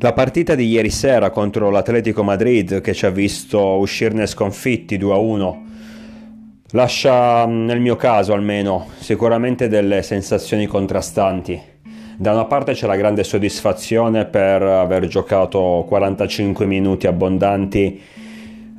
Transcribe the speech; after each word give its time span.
La 0.00 0.12
partita 0.12 0.54
di 0.54 0.68
ieri 0.68 0.90
sera 0.90 1.30
contro 1.30 1.70
l'Atletico 1.70 2.22
Madrid 2.22 2.80
che 2.80 2.94
ci 2.94 3.04
ha 3.04 3.10
visto 3.10 3.78
uscirne 3.78 4.28
sconfitti 4.28 4.96
2-1 4.96 5.56
lascia 6.70 7.44
nel 7.46 7.80
mio 7.80 7.96
caso 7.96 8.32
almeno 8.32 8.86
sicuramente 9.00 9.66
delle 9.66 10.02
sensazioni 10.02 10.66
contrastanti. 10.66 11.60
Da 12.16 12.30
una 12.30 12.44
parte 12.44 12.74
c'è 12.74 12.86
la 12.86 12.94
grande 12.94 13.24
soddisfazione 13.24 14.26
per 14.26 14.62
aver 14.62 15.08
giocato 15.08 15.84
45 15.88 16.64
minuti 16.64 17.08
abbondanti 17.08 18.00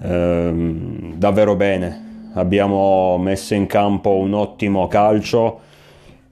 ehm, 0.01 1.15
davvero 1.15 1.55
bene. 1.55 2.31
Abbiamo 2.35 3.17
messo 3.17 3.55
in 3.55 3.65
campo 3.65 4.15
un 4.15 4.33
ottimo 4.33 4.87
calcio 4.87 5.67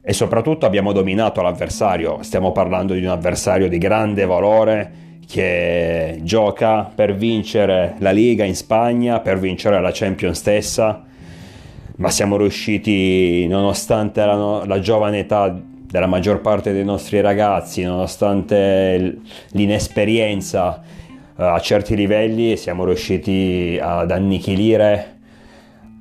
e 0.09 0.13
soprattutto 0.13 0.65
abbiamo 0.65 0.93
dominato 0.93 1.41
l'avversario. 1.41 2.19
Stiamo 2.21 2.53
parlando 2.53 2.93
di 2.93 3.01
un 3.01 3.09
avversario 3.09 3.67
di 3.67 3.77
grande 3.77 4.25
valore 4.25 4.91
che 5.27 6.21
gioca 6.23 6.89
per 6.95 7.13
vincere 7.13 7.95
la 7.99 8.11
Liga 8.11 8.45
in 8.45 8.55
Spagna, 8.55 9.19
per 9.19 9.37
vincere 9.37 9.81
la 9.81 9.91
Champions 9.91 10.37
stessa, 10.37 11.03
ma 11.97 12.09
siamo 12.09 12.37
riusciti, 12.37 13.47
nonostante 13.47 14.23
la, 14.23 14.63
la 14.65 14.79
giovane 14.79 15.19
età 15.19 15.53
della 15.61 16.07
maggior 16.07 16.39
parte 16.39 16.71
dei 16.71 16.85
nostri 16.85 17.19
ragazzi, 17.19 17.83
nonostante 17.83 19.19
l'inesperienza 19.51 20.83
uh, 21.35 21.41
a 21.41 21.59
certi 21.59 21.97
livelli, 21.97 22.55
siamo 22.55 22.85
riusciti 22.85 23.77
ad 23.81 24.09
annichilire 24.11 25.17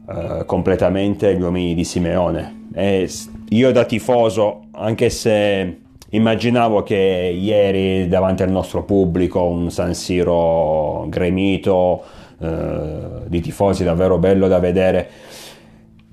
uh, 0.07 0.45
completamente 0.45 1.35
gli 1.35 1.43
uomini 1.43 1.75
di 1.75 1.83
Simeone. 1.83 2.56
E 2.79 3.09
io 3.49 3.73
da 3.73 3.87
tifoso, 3.87 4.65
anche 4.73 5.09
se 5.09 5.79
immaginavo 6.11 6.83
che 6.83 6.95
ieri 6.95 8.07
davanti 8.07 8.43
al 8.43 8.51
nostro 8.51 8.85
pubblico 8.85 9.45
un 9.45 9.71
San 9.71 9.95
Siro 9.95 11.07
gremito 11.09 12.05
eh, 12.39 13.29
di 13.29 13.41
tifosi 13.41 13.83
davvero 13.83 14.19
bello 14.19 14.47
da 14.47 14.59
vedere, 14.59 15.09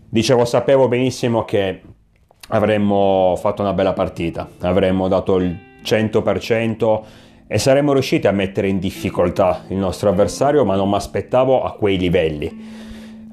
dicevo 0.08 0.46
sapevo 0.46 0.88
benissimo 0.88 1.44
che 1.44 1.82
avremmo 2.48 3.36
fatto 3.38 3.62
una 3.62 3.74
bella 3.74 3.92
partita, 3.92 4.48
avremmo 4.62 5.10
dato 5.10 5.36
il 5.36 5.54
100% 5.84 7.02
e 7.46 7.58
saremmo 7.58 7.92
riusciti 7.92 8.26
a 8.26 8.32
mettere 8.32 8.70
in 8.70 8.80
difficoltà 8.80 9.66
il 9.68 9.76
nostro 9.76 10.08
avversario, 10.08 10.64
ma 10.64 10.78
non 10.78 10.88
mi 10.88 10.96
aspettavo 10.96 11.62
a 11.62 11.74
quei 11.74 11.98
livelli. 11.98 12.83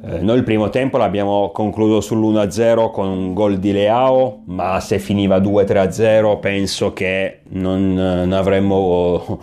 Eh, 0.03 0.20
noi 0.20 0.39
il 0.39 0.45
primo 0.45 0.70
tempo 0.70 0.97
l'abbiamo 0.97 1.51
concluso 1.51 2.15
sull'1-0 2.15 2.91
con 2.91 3.09
un 3.09 3.34
gol 3.34 3.59
di 3.59 3.70
Leao, 3.70 4.41
ma 4.47 4.81
se 4.81 4.98
finiva 4.98 5.39
2-3-0 5.39 6.41
penso 6.41 6.95
che 6.95 7.41
non, 7.48 7.92
non 7.92 8.33
avremmo 8.33 9.39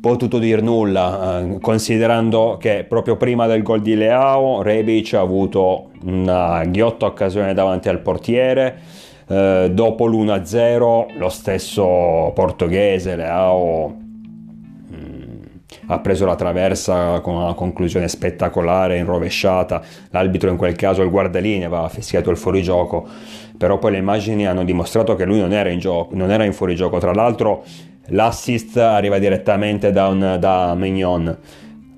potuto 0.00 0.38
dir 0.38 0.62
nulla, 0.62 1.40
eh, 1.40 1.58
considerando 1.60 2.58
che 2.60 2.84
proprio 2.88 3.16
prima 3.16 3.48
del 3.48 3.62
gol 3.64 3.82
di 3.82 3.96
Leao 3.96 4.62
Rebic 4.62 5.14
ha 5.14 5.20
avuto 5.20 5.90
una 6.04 6.64
ghiotta 6.64 7.06
occasione 7.06 7.52
davanti 7.52 7.88
al 7.88 7.98
portiere, 8.00 8.78
eh, 9.26 9.70
dopo 9.72 10.06
l'1-0 10.06 11.18
lo 11.18 11.28
stesso 11.28 12.30
portoghese 12.34 13.16
Leao 13.16 14.01
ha 15.86 15.98
preso 16.00 16.26
la 16.26 16.34
traversa 16.34 17.20
con 17.20 17.34
una 17.34 17.54
conclusione 17.54 18.08
spettacolare 18.08 18.98
in 18.98 19.04
rovesciata, 19.04 19.82
l'arbitro 20.10 20.50
in 20.50 20.56
quel 20.56 20.74
caso 20.76 21.02
il 21.02 21.10
guardalinea 21.10 21.66
aveva 21.66 21.88
fischiato 21.88 22.30
il 22.30 22.36
fuorigioco, 22.36 23.06
però 23.56 23.78
poi 23.78 23.92
le 23.92 23.98
immagini 23.98 24.46
hanno 24.46 24.64
dimostrato 24.64 25.14
che 25.14 25.24
lui 25.24 25.38
non 25.38 25.52
era 25.52 25.68
in, 25.68 25.78
gioco, 25.78 26.14
non 26.14 26.30
era 26.30 26.44
in 26.44 26.52
fuorigioco, 26.52 26.98
tra 26.98 27.12
l'altro 27.12 27.64
l'assist 28.06 28.76
arriva 28.76 29.18
direttamente 29.18 29.92
da, 29.92 30.08
un, 30.08 30.36
da 30.38 30.74
Mignon. 30.74 31.38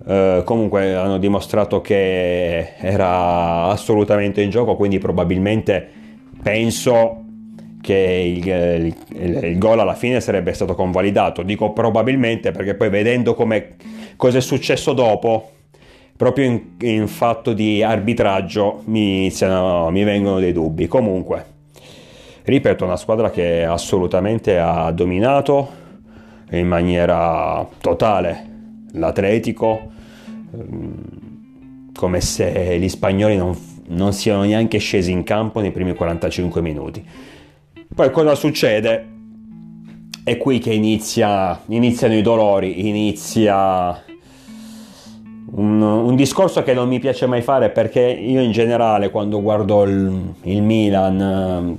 Uh, 0.04 0.44
comunque 0.44 0.94
hanno 0.94 1.16
dimostrato 1.16 1.80
che 1.80 2.74
era 2.76 3.68
assolutamente 3.68 4.42
in 4.42 4.50
gioco, 4.50 4.76
quindi 4.76 4.98
probabilmente 4.98 5.88
penso 6.42 7.23
che 7.84 8.42
il, 8.42 8.96
il, 9.20 9.44
il, 9.44 9.58
gol 9.58 9.78
alla 9.78 9.94
fine 9.94 10.18
sarebbe 10.22 10.54
stato 10.54 10.74
convalidato. 10.74 11.42
Dico 11.42 11.72
probabilmente 11.72 12.50
perché 12.50 12.74
poi 12.74 12.88
vedendo 12.88 13.34
cosa 13.34 14.38
è 14.38 14.40
successo 14.40 14.94
dopo, 14.94 15.50
proprio 16.16 16.46
in, 16.46 16.62
in 16.80 17.06
fatto 17.06 17.52
di 17.52 17.82
arbitraggio 17.82 18.80
mi, 18.86 19.18
iniziano, 19.18 19.90
mi 19.90 20.02
vengono 20.02 20.38
dei 20.38 20.52
dubbi. 20.52 20.86
Comunque, 20.86 21.44
ripeto, 22.44 22.86
una 22.86 22.96
squadra 22.96 23.30
che 23.30 23.66
assolutamente 23.66 24.58
ha 24.58 24.90
dominato 24.90 25.82
in 26.52 26.66
maniera 26.66 27.68
totale 27.82 28.52
l'Atletico, 28.92 29.90
ehm, 30.54 31.92
come 31.92 32.22
se 32.22 32.78
gli 32.78 32.88
spagnoli 32.88 33.36
non, 33.36 33.54
non 33.88 34.14
siano 34.14 34.44
neanche 34.44 34.78
scesi 34.78 35.12
in 35.12 35.22
campo 35.22 35.60
nei 35.60 35.70
primi 35.70 35.92
45 35.92 36.62
minuti 36.62 37.32
poi 37.94 38.10
cosa 38.10 38.34
succede? 38.34 39.12
È 40.24 40.36
qui 40.36 40.58
che 40.58 40.72
inizia, 40.72 41.60
iniziano 41.66 42.14
i 42.14 42.22
dolori, 42.22 42.88
inizia 42.88 44.02
un, 45.52 45.80
un, 45.80 46.16
discorso 46.16 46.64
che 46.64 46.74
non 46.74 46.88
mi 46.88 46.98
piace 46.98 47.26
mai 47.26 47.40
fare 47.40 47.70
perché 47.70 48.00
io 48.00 48.40
in 48.40 48.50
generale 48.50 49.10
quando 49.10 49.40
guardo 49.40 49.84
il, 49.84 50.34
il 50.42 50.62
Milan 50.62 51.78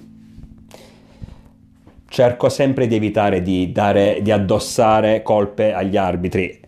cerco 2.08 2.48
sempre 2.48 2.88
di 2.88 2.96
evitare 2.96 3.42
di, 3.42 3.74
dare, 3.74 4.20
di 4.22 4.32
addossare 4.32 5.22
colpe 5.22 5.74
agli 5.74 5.98
arbitri. 5.98 6.62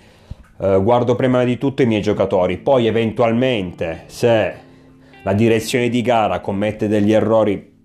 Uh, 0.58 0.84
guardo 0.84 1.16
prima 1.16 1.44
di 1.46 1.58
tutto 1.58 1.84
i 1.84 1.86
miei 1.86 2.02
giocatori, 2.02 2.58
poi 2.58 2.88
eventualmente 2.88 4.04
se 4.08 4.54
la 5.22 5.34
direzione 5.34 5.88
di 5.88 6.02
gara 6.02 6.40
commette 6.40 6.88
degli 6.88 7.14
errori 7.14 7.76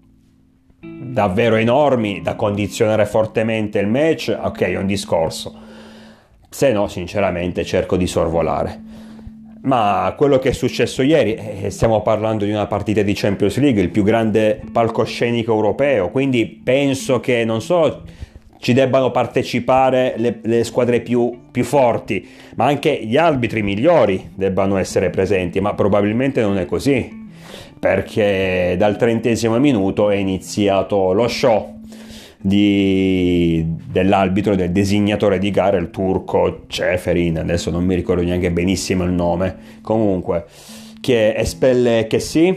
davvero 1.12 1.56
enormi 1.56 2.22
da 2.22 2.34
condizionare 2.34 3.06
fortemente 3.06 3.78
il 3.78 3.86
match, 3.86 4.36
ok, 4.38 4.60
è 4.62 4.76
un 4.76 4.86
discorso. 4.86 5.54
Se 6.48 6.72
no, 6.72 6.88
sinceramente 6.88 7.64
cerco 7.64 7.96
di 7.96 8.06
sorvolare. 8.06 8.90
Ma 9.62 10.12
quello 10.16 10.38
che 10.38 10.48
è 10.48 10.52
successo 10.52 11.02
ieri, 11.02 11.34
eh, 11.34 11.70
stiamo 11.70 12.02
parlando 12.02 12.44
di 12.44 12.50
una 12.50 12.66
partita 12.66 13.02
di 13.02 13.12
Champions 13.14 13.58
League, 13.58 13.80
il 13.80 13.90
più 13.90 14.02
grande 14.02 14.60
palcoscenico 14.72 15.52
europeo, 15.52 16.10
quindi 16.10 16.46
penso 16.46 17.20
che 17.20 17.44
non 17.44 17.60
solo 17.60 18.02
ci 18.58 18.72
debbano 18.72 19.12
partecipare 19.12 20.14
le, 20.16 20.40
le 20.42 20.64
squadre 20.64 21.00
più, 21.00 21.42
più, 21.52 21.62
forti, 21.62 22.26
ma 22.56 22.66
anche 22.66 23.04
gli 23.04 23.16
arbitri 23.16 23.62
migliori 23.62 24.30
debbano 24.34 24.78
essere 24.78 25.10
presenti, 25.10 25.60
ma 25.60 25.74
probabilmente 25.74 26.40
non 26.40 26.58
è 26.58 26.66
così 26.66 27.21
perché 27.82 28.76
dal 28.78 28.96
trentesimo 28.96 29.58
minuto 29.58 30.08
è 30.08 30.14
iniziato 30.14 31.12
lo 31.12 31.26
show 31.26 31.80
di, 32.40 33.74
dell'arbitro, 33.90 34.54
del 34.54 34.70
designatore 34.70 35.40
di 35.40 35.50
gara, 35.50 35.78
il 35.78 35.90
turco 35.90 36.62
Ceferin, 36.68 37.38
adesso 37.38 37.72
non 37.72 37.84
mi 37.84 37.96
ricordo 37.96 38.22
neanche 38.22 38.52
benissimo 38.52 39.02
il 39.02 39.10
nome, 39.10 39.56
comunque, 39.82 40.44
che 41.00 41.34
espelle 41.34 42.06
che 42.08 42.20
sì, 42.20 42.56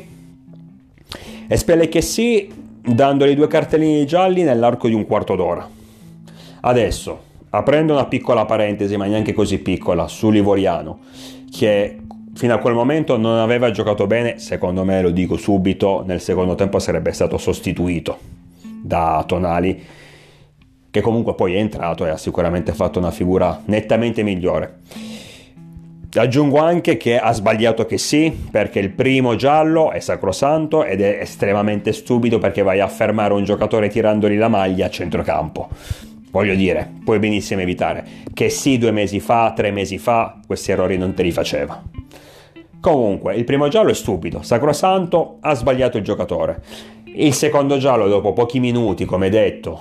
espelle 1.47 1.89
che 1.89 2.01
sì, 2.01 2.47
dandogli 2.83 3.33
due 3.33 3.47
cartellini 3.47 4.05
gialli 4.05 4.43
nell'arco 4.43 4.87
di 4.87 4.93
un 4.93 5.07
quarto 5.07 5.35
d'ora. 5.35 5.67
Adesso, 6.61 7.19
aprendo 7.49 7.93
una 7.93 8.05
piccola 8.05 8.45
parentesi, 8.45 8.95
ma 8.95 9.07
neanche 9.07 9.33
così 9.33 9.57
piccola, 9.57 10.07
su 10.07 10.29
Livoriano, 10.29 10.99
che 11.51 11.97
fino 12.35 12.53
a 12.53 12.57
quel 12.57 12.73
momento 12.73 13.17
non 13.17 13.39
aveva 13.39 13.71
giocato 13.71 14.07
bene, 14.07 14.39
secondo 14.39 14.83
me 14.83 15.01
lo 15.01 15.09
dico 15.09 15.37
subito, 15.37 16.03
nel 16.05 16.19
secondo 16.19 16.55
tempo 16.55 16.79
sarebbe 16.79 17.11
stato 17.13 17.37
sostituito 17.37 18.17
da 18.61 19.23
Tonali, 19.25 19.83
che 20.91 21.01
comunque 21.01 21.33
poi 21.33 21.55
è 21.55 21.57
entrato 21.57 22.05
e 22.05 22.09
ha 22.09 22.17
sicuramente 22.17 22.73
fatto 22.73 22.99
una 22.99 23.11
figura 23.11 23.61
nettamente 23.65 24.21
migliore. 24.21 24.79
Aggiungo 26.13 26.59
anche 26.59 26.95
che 26.95 27.17
ha 27.17 27.33
sbagliato 27.33 27.85
che 27.85 27.97
sì, 27.97 28.33
perché 28.49 28.79
il 28.79 28.91
primo 28.91 29.35
giallo 29.35 29.91
è 29.91 29.99
sacrosanto 29.99 30.85
ed 30.85 31.01
è 31.01 31.17
estremamente 31.21 31.91
stupido 31.91 32.37
perché 32.37 32.61
vai 32.61 32.79
a 32.79 32.87
fermare 32.87 33.33
un 33.33 33.43
giocatore 33.43 33.89
tirandogli 33.89 34.37
la 34.37 34.47
maglia 34.47 34.85
a 34.85 34.89
centrocampo. 34.89 35.67
Voglio 36.35 36.55
dire, 36.55 36.91
puoi 37.05 37.17
benissimo 37.17 37.61
evitare. 37.61 38.05
Che 38.33 38.49
sì, 38.49 38.77
due 38.77 38.91
mesi 38.91 39.21
fa, 39.21 39.53
tre 39.55 39.71
mesi 39.71 39.97
fa, 39.97 40.41
questi 40.45 40.71
errori 40.71 40.97
non 40.97 41.13
te 41.13 41.23
li 41.23 41.31
faceva. 41.31 41.81
Comunque, 42.81 43.35
il 43.35 43.45
primo 43.45 43.69
giallo 43.69 43.91
è 43.91 43.93
stupido, 43.93 44.41
sacrosanto, 44.41 45.37
ha 45.39 45.53
sbagliato 45.53 45.95
il 45.95 46.03
giocatore. 46.03 46.61
Il 47.05 47.33
secondo 47.33 47.77
giallo, 47.77 48.09
dopo 48.09 48.33
pochi 48.33 48.59
minuti, 48.59 49.05
come 49.05 49.29
detto, 49.29 49.79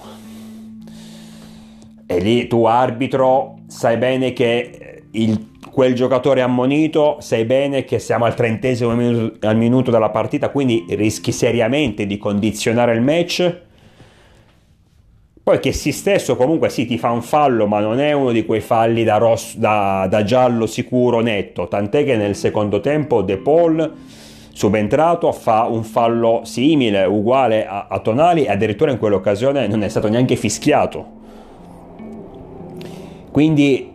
e 2.07 2.21
lì 2.21 2.47
tu 2.47 2.67
arbitro, 2.67 3.57
sai 3.67 3.97
bene 3.97 4.33
che 4.33 5.03
il, 5.11 5.49
quel 5.73 5.95
giocatore 5.95 6.41
ammonito, 6.41 7.17
sai 7.19 7.47
bene 7.47 7.83
che 7.83 7.99
siamo 7.99 8.27
al 8.27 8.37
trentesimo 8.37 8.95
minuto, 8.95 9.45
al 9.45 9.57
minuto 9.57 9.91
della 9.91 10.11
partita, 10.11 10.51
quindi 10.51 10.85
rischi 10.91 11.33
seriamente 11.33 12.07
di 12.07 12.17
condizionare 12.17 12.95
il 12.95 13.01
match. 13.01 13.63
Poi 15.45 15.61
che 15.61 15.73
si 15.73 15.93
stesso 15.93 16.37
comunque 16.37 16.71
sì 16.71 16.87
ti 16.87 16.97
fa 16.97 17.11
un 17.11 17.21
fallo, 17.21 17.67
ma 17.67 17.79
non 17.79 18.01
è 18.01 18.13
uno 18.13 18.33
di 18.33 18.47
quei 18.47 18.63
falli 18.63 19.05
da, 19.05 19.19
rosso, 19.19 19.59
da, 19.59 20.07
da 20.09 20.25
giallo 20.25 20.65
sicuro 20.65 21.21
netto, 21.21 21.69
tant'è 21.69 22.03
che 22.03 22.17
nel 22.17 22.35
secondo 22.35 22.81
tempo 22.81 23.21
De 23.21 23.37
Paul 23.37 23.93
subentrato 24.55 25.33
fa 25.33 25.65
un 25.65 25.83
fallo 25.85 26.41
simile, 26.45 27.05
uguale 27.05 27.67
a, 27.67 27.89
a 27.91 27.99
Tonali 27.99 28.45
e 28.45 28.53
addirittura 28.53 28.91
in 28.91 28.97
quell'occasione 28.97 29.67
non 29.67 29.83
è 29.83 29.89
stato 29.91 30.09
neanche 30.09 30.35
fischiato. 30.35 31.07
Quindi 33.31 33.93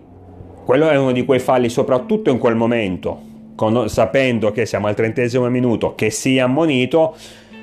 quello 0.64 0.88
è 0.88 0.98
uno 0.98 1.14
di 1.14 1.26
quei 1.26 1.40
falli, 1.40 1.70
soprattutto 1.70 2.30
in 2.30 2.38
quel 2.38 2.56
momento, 2.56 3.22
con, 3.56 3.90
sapendo 3.90 4.52
che 4.52 4.68
siamo 4.68 4.86
al 4.86 4.94
trentesimo 4.94 5.50
minuto, 5.50 5.96
che 5.96 6.12
sia 6.12 6.44
ammonito, 6.44 7.16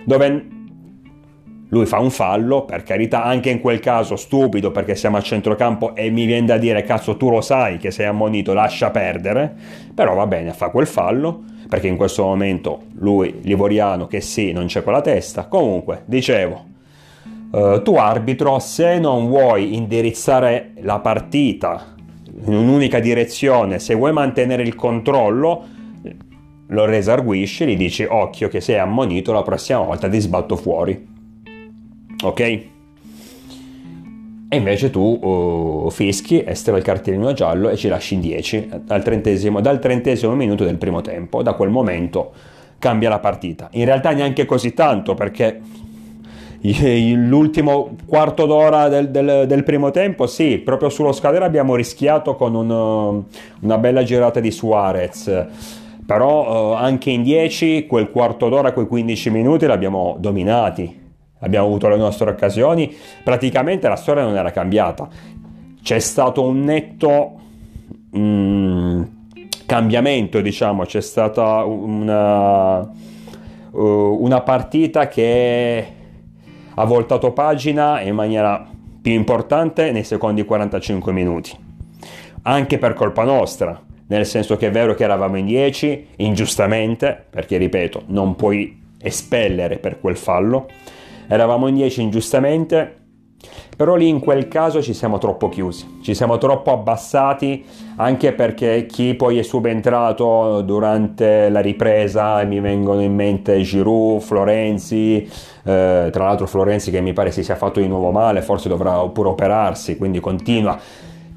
dove 0.02 0.55
lui 1.68 1.86
fa 1.86 1.98
un 1.98 2.10
fallo, 2.10 2.64
per 2.64 2.84
carità, 2.84 3.24
anche 3.24 3.50
in 3.50 3.60
quel 3.60 3.80
caso 3.80 4.14
stupido 4.14 4.70
perché 4.70 4.94
siamo 4.94 5.16
a 5.16 5.20
centrocampo 5.20 5.96
e 5.96 6.10
mi 6.10 6.24
viene 6.24 6.46
da 6.46 6.58
dire 6.58 6.82
cazzo 6.82 7.16
tu 7.16 7.28
lo 7.28 7.40
sai 7.40 7.78
che 7.78 7.90
sei 7.90 8.06
ammonito, 8.06 8.52
lascia 8.52 8.90
perdere, 8.90 9.52
però 9.92 10.14
va 10.14 10.26
bene, 10.26 10.52
fa 10.52 10.68
quel 10.68 10.86
fallo 10.86 11.42
perché 11.68 11.88
in 11.88 11.96
questo 11.96 12.22
momento 12.22 12.82
lui, 12.98 13.40
Livoriano, 13.42 14.06
che 14.06 14.20
sì, 14.20 14.52
non 14.52 14.66
c'è 14.66 14.84
con 14.84 14.92
la 14.92 15.00
testa. 15.00 15.46
Comunque, 15.46 16.02
dicevo, 16.04 16.64
eh, 17.52 17.80
tu 17.82 17.96
arbitro, 17.96 18.60
se 18.60 19.00
non 19.00 19.26
vuoi 19.26 19.74
indirizzare 19.74 20.74
la 20.82 21.00
partita 21.00 21.94
in 22.44 22.54
un'unica 22.54 23.00
direzione, 23.00 23.80
se 23.80 23.94
vuoi 23.94 24.12
mantenere 24.12 24.62
il 24.62 24.76
controllo, 24.76 25.64
lo 26.68 26.84
resarguisci, 26.84 27.66
gli 27.66 27.76
dici 27.76 28.04
occhio 28.04 28.46
che 28.46 28.60
sei 28.60 28.78
ammonito, 28.78 29.32
la 29.32 29.42
prossima 29.42 29.80
volta 29.80 30.08
ti 30.08 30.20
sbatto 30.20 30.54
fuori 30.54 31.14
ok? 32.26 32.74
E 34.48 34.56
invece 34.56 34.90
tu 34.90 35.00
uh, 35.00 35.90
fischi, 35.90 36.44
estera 36.46 36.76
il 36.76 36.84
cartellino 36.84 37.32
giallo 37.32 37.68
e 37.68 37.76
ci 37.76 37.88
lasci 37.88 38.14
in 38.14 38.20
10 38.20 38.68
dal 38.84 39.02
trentesimo, 39.02 39.60
dal 39.60 39.80
trentesimo 39.80 40.36
minuto 40.36 40.62
del 40.64 40.76
primo 40.76 41.00
tempo. 41.00 41.42
Da 41.42 41.54
quel 41.54 41.70
momento 41.70 42.32
cambia 42.78 43.08
la 43.08 43.18
partita. 43.18 43.68
In 43.72 43.84
realtà 43.84 44.12
neanche 44.12 44.44
così 44.44 44.72
tanto 44.72 45.14
perché 45.14 45.60
l'ultimo 46.60 47.96
quarto 48.06 48.46
d'ora 48.46 48.88
del, 48.88 49.10
del, 49.10 49.46
del, 49.48 49.64
primo 49.64 49.90
tempo, 49.90 50.28
sì, 50.28 50.58
proprio 50.58 50.90
sullo 50.90 51.12
scadere 51.12 51.44
abbiamo 51.44 51.74
rischiato 51.74 52.36
con 52.36 52.54
un, 52.54 53.24
una 53.60 53.78
bella 53.78 54.04
girata 54.04 54.38
di 54.38 54.52
Suarez. 54.52 55.46
Però 56.06 56.70
uh, 56.70 56.74
anche 56.74 57.10
in 57.10 57.24
10, 57.24 57.86
quel 57.88 58.10
quarto 58.12 58.48
d'ora, 58.48 58.70
quei 58.70 58.86
15 58.86 59.30
minuti 59.30 59.66
l'abbiamo 59.66 60.14
dominati 60.20 61.05
abbiamo 61.40 61.66
avuto 61.66 61.88
le 61.88 61.96
nostre 61.96 62.30
occasioni, 62.30 62.94
praticamente 63.22 63.88
la 63.88 63.96
storia 63.96 64.24
non 64.24 64.36
era 64.36 64.50
cambiata. 64.50 65.08
C'è 65.82 65.98
stato 65.98 66.42
un 66.42 66.60
netto 66.60 67.40
mm, 68.16 69.02
cambiamento, 69.66 70.40
diciamo, 70.40 70.84
c'è 70.84 71.00
stata 71.00 71.64
una, 71.64 72.78
uh, 72.80 72.88
una 73.80 74.40
partita 74.40 75.08
che 75.08 75.86
ha 76.74 76.84
voltato 76.84 77.32
pagina 77.32 78.00
in 78.00 78.14
maniera 78.14 78.66
più 79.00 79.12
importante 79.12 79.92
nei 79.92 80.04
secondi 80.04 80.44
45 80.44 81.12
minuti. 81.12 81.64
Anche 82.42 82.78
per 82.78 82.94
colpa 82.94 83.24
nostra, 83.24 83.80
nel 84.08 84.26
senso 84.26 84.56
che 84.56 84.68
è 84.68 84.70
vero 84.70 84.94
che 84.94 85.04
eravamo 85.04 85.36
in 85.36 85.46
10, 85.46 86.08
ingiustamente, 86.16 87.24
perché 87.28 87.56
ripeto, 87.56 88.02
non 88.06 88.36
puoi 88.36 88.82
espellere 89.00 89.78
per 89.78 90.00
quel 90.00 90.16
fallo, 90.16 90.68
eravamo 91.28 91.68
in 91.68 91.74
10 91.74 92.02
ingiustamente, 92.02 93.04
però 93.76 93.94
lì 93.94 94.08
in 94.08 94.20
quel 94.20 94.48
caso 94.48 94.80
ci 94.80 94.94
siamo 94.94 95.18
troppo 95.18 95.48
chiusi, 95.48 95.98
ci 96.02 96.14
siamo 96.14 96.38
troppo 96.38 96.72
abbassati 96.72 97.64
anche 97.96 98.32
perché 98.32 98.86
chi 98.86 99.14
poi 99.14 99.38
è 99.38 99.42
subentrato 99.42 100.62
durante 100.62 101.50
la 101.50 101.60
ripresa, 101.60 102.42
mi 102.44 102.60
vengono 102.60 103.02
in 103.02 103.14
mente 103.14 103.60
Giroud, 103.60 104.22
Florenzi, 104.22 105.22
eh, 105.64 106.08
tra 106.10 106.24
l'altro 106.24 106.46
Florenzi 106.46 106.90
che 106.90 107.00
mi 107.00 107.12
pare 107.12 107.30
si 107.30 107.44
sia 107.44 107.56
fatto 107.56 107.80
di 107.80 107.86
nuovo 107.86 108.10
male, 108.10 108.40
forse 108.40 108.68
dovrà 108.68 108.98
pure 109.08 109.28
operarsi, 109.28 109.96
quindi 109.96 110.20
continua 110.20 110.78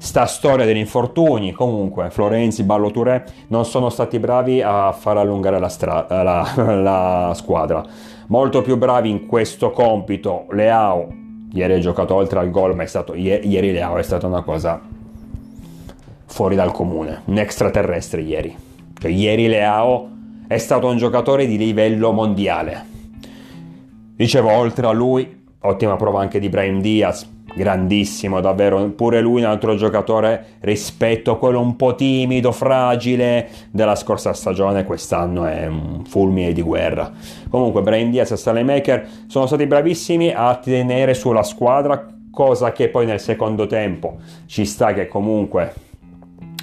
sta 0.00 0.24
storia 0.24 0.64
degli 0.64 0.78
infortuni, 0.78 1.52
comunque 1.52 2.08
Florenzi, 2.08 2.62
Ballo 2.62 2.90
Touré 2.90 3.22
non 3.48 3.66
sono 3.66 3.90
stati 3.90 4.18
bravi 4.18 4.62
a 4.62 4.92
far 4.92 5.18
allungare 5.18 5.58
la, 5.58 5.68
stra- 5.68 6.06
la, 6.08 6.54
la 6.56 7.32
squadra 7.34 7.84
molto 8.30 8.62
più 8.62 8.76
bravi 8.76 9.10
in 9.10 9.26
questo 9.26 9.70
compito. 9.70 10.46
Leao, 10.50 11.08
ieri 11.52 11.74
ha 11.74 11.78
giocato 11.78 12.14
oltre 12.14 12.38
al 12.38 12.50
gol, 12.50 12.74
ma 12.74 12.82
è 12.82 12.86
stato, 12.86 13.14
ieri 13.14 13.72
Leao 13.72 13.96
è 13.96 14.02
stata 14.02 14.26
una 14.26 14.42
cosa 14.42 14.80
fuori 16.26 16.54
dal 16.54 16.72
comune, 16.72 17.22
un 17.26 17.38
extraterrestre 17.38 18.22
ieri. 18.22 18.56
Cioè, 18.98 19.10
ieri 19.10 19.48
Leao 19.48 20.08
è 20.46 20.58
stato 20.58 20.88
un 20.88 20.96
giocatore 20.96 21.46
di 21.46 21.56
livello 21.56 22.12
mondiale. 22.12 22.86
Dicevo, 24.14 24.50
oltre 24.50 24.86
a 24.86 24.92
lui, 24.92 25.44
ottima 25.60 25.96
prova 25.96 26.20
anche 26.20 26.38
di 26.38 26.48
Brahim 26.48 26.80
Diaz, 26.80 27.28
grandissimo 27.54 28.40
davvero, 28.40 28.88
pure 28.90 29.20
lui 29.20 29.42
un 29.42 29.46
altro 29.48 29.74
giocatore 29.74 30.56
rispetto 30.60 31.32
a 31.32 31.38
quello 31.38 31.60
un 31.60 31.76
po' 31.76 31.94
timido, 31.94 32.52
fragile 32.52 33.48
della 33.70 33.94
scorsa 33.94 34.32
stagione, 34.32 34.84
quest'anno 34.84 35.44
è 35.44 35.66
un 35.66 36.04
fulmine 36.04 36.52
di 36.52 36.62
guerra. 36.62 37.10
Comunque 37.48 37.82
Brian 37.82 38.10
Diaz 38.10 38.30
e 38.30 38.36
Stanley 38.36 38.64
Maker 38.64 39.06
sono 39.26 39.46
stati 39.46 39.66
bravissimi 39.66 40.32
a 40.34 40.54
tenere 40.56 41.14
sulla 41.14 41.42
squadra, 41.42 42.06
cosa 42.30 42.72
che 42.72 42.88
poi 42.88 43.06
nel 43.06 43.20
secondo 43.20 43.66
tempo 43.66 44.18
ci 44.46 44.64
sta 44.64 44.92
che 44.92 45.08
comunque 45.08 45.72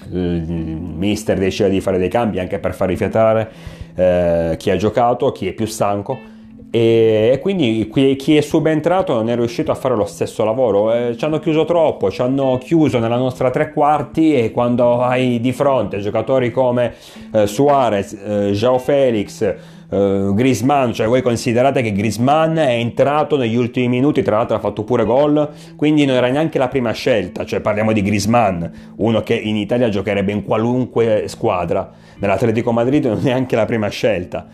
il 0.09 0.49
mister 0.49 1.37
decide 1.37 1.69
di 1.69 1.81
fare 1.81 1.97
dei 1.97 2.07
cambi 2.07 2.39
anche 2.39 2.59
per 2.59 2.73
far 2.73 2.87
rifiatare 2.87 3.51
eh, 3.93 4.55
chi 4.57 4.69
ha 4.69 4.77
giocato, 4.77 5.33
chi 5.33 5.47
è 5.47 5.51
più 5.51 5.65
stanco 5.65 6.35
e, 6.69 7.39
quindi 7.41 7.89
chi 8.17 8.35
è 8.35 8.41
subentrato 8.41 9.13
non 9.13 9.29
è 9.29 9.35
riuscito 9.35 9.71
a 9.71 9.75
fare 9.75 9.95
lo 9.95 10.05
stesso 10.05 10.43
lavoro. 10.43 10.93
Eh, 10.93 11.15
ci 11.17 11.25
hanno 11.25 11.39
chiuso 11.39 11.65
troppo, 11.65 12.11
ci 12.11 12.21
hanno 12.21 12.57
chiuso 12.57 12.99
nella 12.99 13.17
nostra 13.17 13.49
tre 13.49 13.71
quarti 13.71 14.35
e 14.35 14.51
quando 14.51 15.01
hai 15.01 15.39
di 15.39 15.53
fronte 15.53 15.99
giocatori 15.99 16.51
come 16.51 16.93
eh, 17.31 17.47
Suarez, 17.47 18.13
eh, 18.13 18.51
Joao 18.51 18.79
Felix, 18.79 19.55
Uh, 19.89 20.33
Grisman, 20.33 20.91
cioè 20.91 21.07
voi 21.07 21.21
considerate 21.21 21.81
che 21.81 21.93
Grisman 21.93 22.57
è 22.57 22.73
entrato 22.73 23.37
negli 23.37 23.55
ultimi 23.55 23.87
minuti, 23.87 24.21
tra 24.21 24.35
l'altro 24.35 24.57
ha 24.57 24.59
fatto 24.59 24.83
pure 24.83 25.05
gol, 25.05 25.49
quindi 25.77 26.03
non 26.03 26.17
era 26.17 26.27
neanche 26.27 26.57
la 26.57 26.67
prima 26.67 26.91
scelta, 26.91 27.45
cioè 27.45 27.61
parliamo 27.61 27.93
di 27.93 28.01
Grisman, 28.01 28.69
uno 28.97 29.21
che 29.21 29.35
in 29.35 29.55
Italia 29.55 29.87
giocherebbe 29.87 30.33
in 30.33 30.43
qualunque 30.43 31.23
squadra, 31.27 31.89
nell'Atletico 32.19 32.73
Madrid 32.73 33.05
non 33.05 33.19
è 33.19 33.23
neanche 33.23 33.55
la 33.55 33.63
prima 33.63 33.87
scelta. 33.87 34.45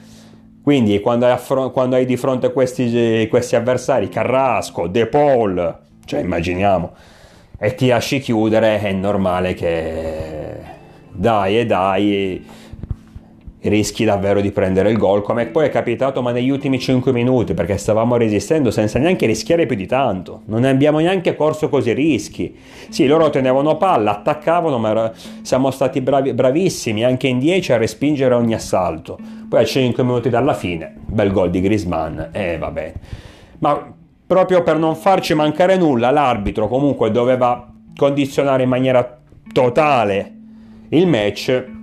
Quindi 0.63 1.01
quando 1.01 1.25
hai, 1.25 1.31
affron- 1.33 1.71
quando 1.71 1.97
hai 1.97 2.05
di 2.05 2.15
fronte 2.15 2.53
questi, 2.53 3.27
questi, 3.29 3.57
avversari, 3.57 4.07
Carrasco, 4.07 4.87
De 4.87 5.07
Paul, 5.07 5.79
cioè 6.05 6.21
immaginiamo, 6.21 6.93
e 7.59 7.75
ti 7.75 7.87
lasci 7.87 8.21
chiudere, 8.21 8.79
è 8.79 8.93
normale 8.93 9.53
che 9.53 10.55
dai 11.11 11.59
e 11.59 11.65
dai 11.65 12.47
rischi 13.63 14.03
davvero 14.03 14.41
di 14.41 14.51
prendere 14.51 14.91
il 14.91 14.97
gol, 14.97 15.21
come 15.21 15.45
poi 15.45 15.67
è 15.67 15.69
capitato 15.69 16.21
ma 16.21 16.31
negli 16.31 16.49
ultimi 16.49 16.79
5 16.79 17.11
minuti, 17.11 17.53
perché 17.53 17.77
stavamo 17.77 18.17
resistendo 18.17 18.71
senza 18.71 18.99
neanche 18.99 19.25
rischiare 19.25 19.65
più 19.65 19.75
di 19.75 19.85
tanto, 19.85 20.41
non 20.45 20.63
abbiamo 20.65 20.99
neanche 20.99 21.35
corso 21.35 21.69
così 21.69 21.93
rischi. 21.93 22.55
Sì, 22.89 23.05
loro 23.05 23.29
tenevano 23.29 23.77
palla, 23.77 24.11
attaccavano, 24.11 24.77
ma 24.77 25.11
siamo 25.41 25.71
stati 25.71 26.01
bravi, 26.01 26.33
bravissimi 26.33 27.03
anche 27.03 27.27
in 27.27 27.39
10 27.39 27.73
a 27.73 27.77
respingere 27.77 28.33
ogni 28.33 28.53
assalto. 28.53 29.17
Poi 29.47 29.61
a 29.61 29.65
5 29.65 30.03
minuti 30.03 30.29
dalla 30.29 30.53
fine, 30.53 30.95
bel 31.05 31.31
gol 31.31 31.49
di 31.49 31.61
Grisman, 31.61 32.29
e 32.31 32.53
eh, 32.53 32.57
va 32.57 32.71
bene. 32.71 32.93
Ma 33.59 33.93
proprio 34.25 34.63
per 34.63 34.77
non 34.77 34.95
farci 34.95 35.33
mancare 35.33 35.77
nulla, 35.77 36.11
l'arbitro 36.11 36.67
comunque 36.67 37.11
doveva 37.11 37.69
condizionare 37.95 38.63
in 38.63 38.69
maniera 38.69 39.19
totale 39.53 40.31
il 40.89 41.07
match 41.07 41.81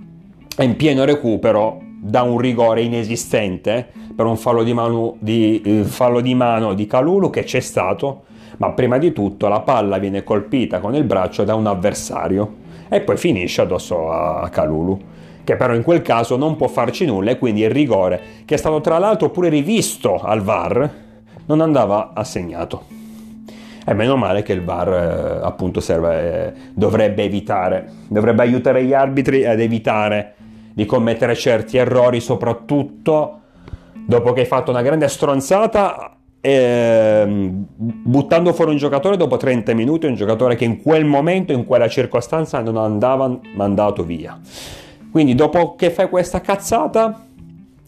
in 0.59 0.75
pieno 0.75 1.05
recupero 1.05 1.79
da 2.03 2.23
un 2.23 2.37
rigore 2.37 2.81
inesistente 2.81 3.87
per 4.15 4.25
un 4.25 4.35
fallo 4.37 4.63
di, 4.63 4.73
mano 4.73 5.15
di, 5.19 5.61
eh, 5.61 5.83
fallo 5.83 6.19
di 6.19 6.33
mano 6.35 6.73
di 6.73 6.87
Calulu 6.87 7.29
che 7.29 7.43
c'è 7.43 7.59
stato, 7.59 8.23
ma 8.57 8.71
prima 8.71 8.97
di 8.97 9.13
tutto 9.13 9.47
la 9.47 9.61
palla 9.61 9.97
viene 9.97 10.23
colpita 10.23 10.79
con 10.79 10.95
il 10.95 11.03
braccio 11.03 11.43
da 11.43 11.55
un 11.55 11.67
avversario 11.67 12.55
e 12.89 13.01
poi 13.01 13.17
finisce 13.17 13.61
addosso 13.61 14.11
a 14.11 14.49
Calulu, 14.49 14.99
che 15.43 15.55
però 15.55 15.73
in 15.73 15.83
quel 15.83 16.01
caso 16.01 16.35
non 16.35 16.55
può 16.57 16.67
farci 16.67 17.05
nulla 17.05 17.31
e 17.31 17.37
quindi 17.37 17.61
il 17.61 17.69
rigore, 17.69 18.21
che 18.45 18.55
è 18.55 18.57
stato 18.57 18.81
tra 18.81 18.97
l'altro 18.97 19.29
pure 19.29 19.49
rivisto 19.49 20.19
al 20.19 20.41
VAR, 20.41 20.89
non 21.45 21.61
andava 21.61 22.11
assegnato. 22.13 22.99
E 23.83 23.93
meno 23.93 24.15
male 24.15 24.43
che 24.43 24.53
il 24.53 24.63
VAR 24.63 24.89
eh, 24.89 25.45
appunto 25.45 25.79
serve, 25.79 26.47
eh, 26.47 26.53
dovrebbe 26.73 27.23
evitare, 27.23 27.89
dovrebbe 28.07 28.43
aiutare 28.43 28.83
gli 28.83 28.93
arbitri 28.93 29.45
ad 29.45 29.59
evitare 29.59 30.35
di 30.73 30.85
commettere 30.85 31.35
certi 31.35 31.77
errori, 31.77 32.19
soprattutto 32.19 33.39
dopo 33.93 34.33
che 34.33 34.41
hai 34.41 34.45
fatto 34.45 34.71
una 34.71 34.81
grande 34.81 35.07
stronzata 35.07 36.15
eh, 36.41 37.25
buttando 37.27 38.51
fuori 38.51 38.71
un 38.71 38.77
giocatore 38.77 39.15
dopo 39.15 39.37
30 39.37 39.73
minuti, 39.75 40.07
un 40.07 40.15
giocatore 40.15 40.55
che 40.55 40.65
in 40.65 40.81
quel 40.81 41.05
momento, 41.05 41.53
in 41.53 41.65
quella 41.65 41.87
circostanza 41.87 42.59
non 42.61 42.77
andava 42.77 43.39
mandato 43.53 44.03
via. 44.03 44.39
Quindi 45.11 45.35
dopo 45.35 45.75
che 45.75 45.91
fai 45.91 46.09
questa 46.09 46.41
cazzata 46.41 47.25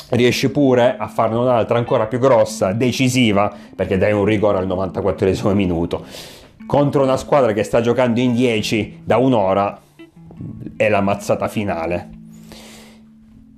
riesci 0.09 0.51
pure 0.51 0.95
a 0.97 1.07
farne 1.07 1.37
un'altra 1.37 1.77
ancora 1.77 2.05
più 2.05 2.19
grossa, 2.19 2.73
decisiva, 2.73 3.51
perché 3.75 3.97
dai 3.97 4.11
un 4.11 4.25
rigore 4.25 4.59
al 4.59 4.67
94 4.67 5.53
minuto. 5.53 6.05
Contro 6.67 7.03
una 7.03 7.17
squadra 7.17 7.53
che 7.53 7.63
sta 7.63 7.81
giocando 7.81 8.19
in 8.19 8.33
10 8.33 9.01
da 9.03 9.17
un'ora 9.17 9.79
è 10.77 10.89
la 10.89 11.01
mazzata 11.01 11.47
finale. 11.47 12.21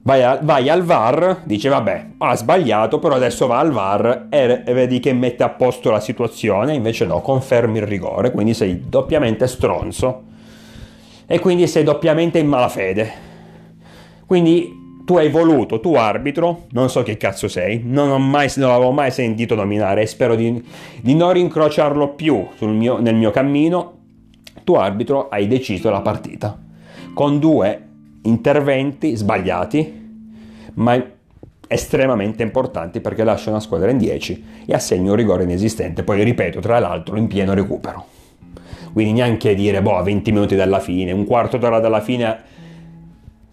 Vai, 0.06 0.22
a, 0.22 0.40
vai, 0.40 0.70
al 0.70 0.84
VAR, 0.84 1.42
dice 1.46 1.68
vabbè, 1.68 2.06
ha 2.20 2.36
sbagliato, 2.36 3.00
però 3.00 3.16
adesso 3.16 3.48
va 3.48 3.58
al 3.58 3.72
VAR 3.72 4.28
e, 4.30 4.62
vedi 4.68 5.00
che 5.00 5.14
mette 5.14 5.42
a 5.42 5.50
posto 5.50 5.90
la 5.90 6.00
situazione, 6.00 6.76
invece 6.76 7.08
no, 7.08 7.22
confermi 7.22 7.80
il 7.80 7.88
rigore, 7.88 8.30
quindi 8.30 8.54
sei 8.54 8.84
doppiamente 8.88 9.48
stronzo. 9.48 10.22
E 11.26 11.40
quindi 11.40 11.66
sei 11.66 11.84
doppiamente 11.84 12.38
in 12.38 12.46
malafede. 12.46 13.12
Quindi 14.28 15.02
tu 15.06 15.18
hai 15.18 15.30
voluto, 15.30 15.80
tu 15.80 15.96
arbitro, 15.96 16.66
non 16.70 16.88
so 16.92 17.02
che 17.02 17.18
cazzo 17.18 17.48
sei, 17.48 17.82
non, 17.84 18.30
mai, 18.30 18.52
non 18.58 18.70
l'avevo 18.70 18.92
mai 18.92 19.10
sentito 19.10 19.56
nominare 19.56 20.04
e 20.04 20.06
spero 20.06 20.36
di, 20.36 20.64
di 21.02 21.16
non 21.16 21.34
rincrociarlo 21.34 22.10
più 22.10 22.46
mio, 22.60 23.00
nel 23.00 23.16
mio 23.16 23.32
cammino, 23.32 23.98
tu 24.64 24.76
arbitro 24.76 25.30
hai 25.30 25.48
deciso 25.48 25.90
la 25.90 26.02
partita. 26.02 26.56
Con 27.12 27.40
due 27.40 27.85
interventi 28.26 29.16
sbagliati, 29.16 30.04
ma 30.76 31.04
estremamente 31.68 32.44
importanti 32.44 33.00
perché 33.00 33.24
lascia 33.24 33.50
una 33.50 33.60
squadra 33.60 33.90
in 33.90 33.98
10 33.98 34.46
e 34.66 34.74
assegna 34.74 35.10
un 35.10 35.16
rigore 35.16 35.44
inesistente, 35.44 36.04
poi 36.04 36.24
ripeto, 36.24 36.60
tra 36.60 36.80
l'altro 36.80 37.18
in 37.18 37.28
pieno 37.28 37.54
recupero. 37.54 38.06
Quindi 38.94 39.14
neanche 39.14 39.56
dire, 39.56 39.82
boh, 39.82 39.98
a 39.98 40.04
20 40.04 40.32
minuti 40.32 40.56
dalla 40.56 40.80
fine, 40.80 41.12
un 41.12 41.26
quarto 41.26 41.58
d'ora 41.58 41.80
dalla 41.80 42.02
fine 42.02 42.54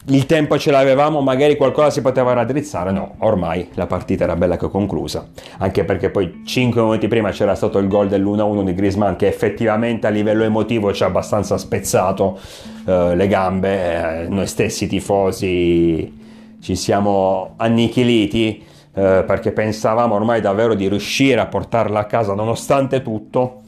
il 0.06 0.26
tempo 0.26 0.59
ce 0.59 0.71
l'avevamo, 0.71 1.21
magari 1.21 1.56
qualcosa 1.56 1.90
si 1.90 2.00
poteva 2.00 2.32
raddrizzare, 2.32 2.90
no, 2.90 3.14
ormai 3.18 3.68
la 3.75 3.87
partita 3.87 4.25
era 4.25 4.35
bella 4.35 4.56
che 4.56 4.68
conclusa, 4.68 5.28
anche 5.59 5.85
perché 5.85 6.11
poi 6.11 6.42
5 6.44 6.82
minuti 6.82 7.06
prima 7.06 7.30
c'era 7.30 7.54
stato 7.54 7.78
il 7.78 7.87
gol 7.87 8.09
dell'1-1 8.09 8.64
di 8.64 8.75
Griezmann 8.75 9.14
che 9.14 9.28
effettivamente 9.28 10.09
a 10.09 10.11
livello 10.11 10.42
emotivo 10.42 10.92
ci 10.92 11.04
ha 11.04 11.06
abbastanza 11.06 11.56
spezzato 11.56 12.38
eh, 12.85 13.14
le 13.14 13.28
gambe, 13.28 14.23
eh, 14.25 14.28
noi 14.28 14.47
stessi 14.49 14.88
tifosi 14.88 16.21
ci 16.62 16.76
siamo 16.76 17.54
annichiliti 17.56 18.64
eh, 18.94 19.25
perché 19.26 19.50
pensavamo 19.52 20.14
ormai 20.14 20.40
davvero 20.40 20.75
di 20.75 20.88
riuscire 20.88 21.40
a 21.40 21.47
portarla 21.47 22.00
a 22.00 22.04
casa 22.04 22.35
nonostante 22.35 23.02
tutto, 23.02 23.62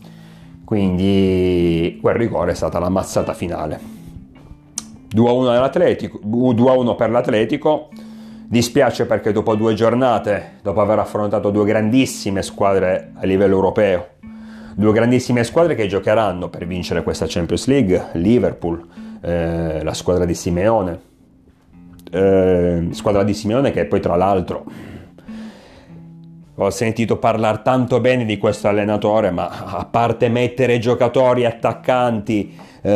quindi 0.64 1.98
quel 2.00 2.14
rigore 2.14 2.52
è 2.52 2.54
stata 2.54 2.78
la 2.78 2.88
mazzata 2.88 3.34
finale. 3.34 4.03
2-1, 5.14 6.96
per 6.96 7.10
l'Atletico. 7.10 7.88
Dispiace 8.46 9.06
perché 9.06 9.32
dopo 9.32 9.54
due 9.54 9.74
giornate, 9.74 10.58
dopo 10.62 10.80
aver 10.80 10.98
affrontato 10.98 11.50
due 11.50 11.64
grandissime 11.64 12.42
squadre 12.42 13.12
a 13.14 13.24
livello 13.24 13.54
europeo, 13.54 14.08
due 14.74 14.92
grandissime 14.92 15.44
squadre 15.44 15.74
che 15.74 15.86
giocheranno 15.86 16.48
per 16.50 16.66
vincere 16.66 17.02
questa 17.02 17.24
Champions 17.26 17.66
League, 17.66 18.08
Liverpool, 18.12 18.86
eh, 19.22 19.82
la 19.82 19.94
squadra 19.94 20.24
di 20.24 20.34
Simeone, 20.34 21.00
eh, 22.10 22.88
squadra 22.90 23.24
di 23.24 23.34
Simeone 23.34 23.70
che 23.70 23.86
poi 23.86 24.00
tra 24.00 24.14
l'altro 24.14 24.64
ho 26.56 26.70
sentito 26.70 27.16
parlare 27.16 27.62
tanto 27.62 28.00
bene 28.00 28.24
di 28.24 28.38
questo 28.38 28.68
allenatore, 28.68 29.30
ma 29.30 29.48
a 29.48 29.86
parte 29.90 30.28
mettere 30.28 30.78
giocatori 30.78 31.44
attaccanti, 31.44 32.56
eh, 32.80 32.90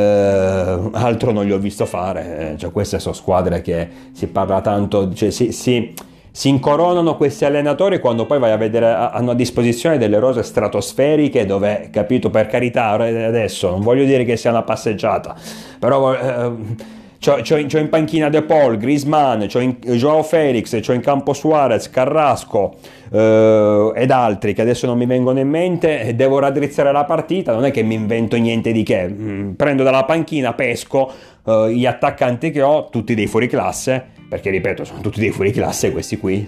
altro 0.93 1.33
non 1.33 1.45
gli 1.45 1.51
ho 1.51 1.59
visto 1.59 1.85
fare. 1.85 2.53
Eh, 2.53 2.59
cioè, 2.59 2.71
queste 2.71 3.01
sono 3.01 3.15
squadre 3.15 3.61
che 3.61 3.89
si 4.13 4.29
parla 4.29 4.61
tanto, 4.61 5.13
cioè, 5.13 5.31
si, 5.31 5.51
si, 5.51 5.93
si, 6.31 6.49
incoronano 6.49 7.17
questi 7.17 7.45
allenatori 7.45 7.99
quando 7.99 8.27
poi 8.27 8.39
vai 8.39 8.53
a 8.53 8.57
vedere, 8.57 8.93
hanno 8.93 9.33
a 9.33 9.35
disposizione 9.35 9.99
delle 9.99 10.21
rose 10.21 10.45
stratosferiche 10.45 11.45
dove, 11.45 11.89
capito, 11.91 12.31
per 12.31 12.47
carità, 12.47 12.91
adesso 12.91 13.71
non 13.71 13.81
voglio 13.81 14.05
dire 14.05 14.25
che 14.25 14.37
sia 14.37 14.51
una 14.51 14.63
passeggiata, 14.63 15.35
però... 15.81 16.15
Eh, 16.15 16.97
C'ho, 17.21 17.57
in 17.57 17.89
panchina 17.89 18.29
De 18.29 18.43
Paul, 18.43 18.77
Griezmann, 18.77 19.47
c'ho 19.47 19.59
in, 19.59 19.77
Joao 19.81 20.23
Felix, 20.23 20.79
c'ho 20.81 20.93
in 20.93 21.01
campo 21.01 21.33
Suarez, 21.33 21.91
Carrasco 21.91 22.77
eh, 23.11 23.93
ed 23.95 24.11
altri 24.13 24.55
che 24.55 24.63
adesso 24.63 24.87
non 24.87 24.97
mi 24.97 25.07
vengono 25.07 25.41
in 25.41 25.49
mente. 25.49 26.15
Devo 26.15 26.39
raddrizzare 26.39 26.93
la 26.93 27.05
partita, 27.05 27.53
non 27.53 27.65
è 27.65 27.73
che 27.73 27.83
mi 27.83 27.95
invento 27.95 28.37
niente 28.37 28.71
di 28.71 28.85
che. 28.85 29.09
Mm, 29.09 29.53
prendo 29.53 29.83
dalla 29.83 30.05
panchina, 30.05 30.55
pesco 30.55 31.11
eh, 31.45 31.73
gli 31.75 31.87
attaccanti 31.87 32.53
che 32.53 32.63
ho, 32.63 32.89
tutti 32.89 33.15
dei 33.15 33.27
fuori 33.27 33.49
classe, 33.49 34.05
perché 34.29 34.51
ripeto, 34.51 34.85
sono 34.85 35.01
tutti 35.01 35.19
dei 35.19 35.31
fuori 35.31 35.51
classe 35.51 35.91
questi 35.91 36.19
qui 36.19 36.47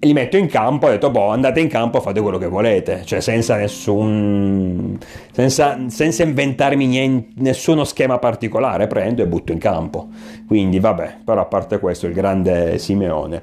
li 0.00 0.12
metto 0.12 0.36
in 0.36 0.46
campo 0.46 0.86
e 0.86 0.90
ho 0.90 0.92
detto 0.92 1.10
boh 1.10 1.28
andate 1.28 1.60
in 1.60 1.68
campo 1.68 2.00
fate 2.00 2.20
quello 2.20 2.38
che 2.38 2.46
volete. 2.46 3.02
Cioè 3.04 3.20
senza 3.20 3.56
nessun 3.56 4.98
senza, 5.32 5.88
senza 5.88 6.22
inventarmi 6.22 6.86
niente, 6.86 7.32
nessuno 7.36 7.84
schema 7.84 8.18
particolare 8.18 8.86
prendo 8.86 9.22
e 9.22 9.26
butto 9.26 9.52
in 9.52 9.58
campo. 9.58 10.08
Quindi 10.46 10.78
vabbè 10.78 11.18
però 11.24 11.40
a 11.40 11.46
parte 11.46 11.78
questo 11.78 12.06
il 12.06 12.12
grande 12.12 12.78
Simeone. 12.78 13.42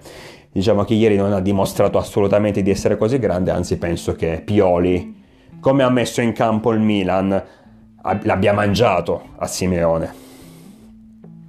Diciamo 0.51 0.84
che 0.84 0.93
ieri 0.93 1.15
non 1.15 1.34
ha 1.34 1.39
dimostrato 1.39 1.98
assolutamente 1.98 2.62
di 2.62 2.70
essere 2.70 2.98
così 2.98 3.17
grande 3.20 3.51
anzi 3.51 3.77
penso 3.77 4.13
che 4.15 4.41
Pioli 4.43 5.20
come 5.62 5.84
ha 5.84 5.89
messo 5.89 6.22
in 6.22 6.34
campo 6.34 6.72
il 6.72 6.79
Milan 6.79 7.41
l'abbia 8.24 8.51
mangiato 8.51 9.29
a 9.38 9.48
Simeone. 9.48 10.13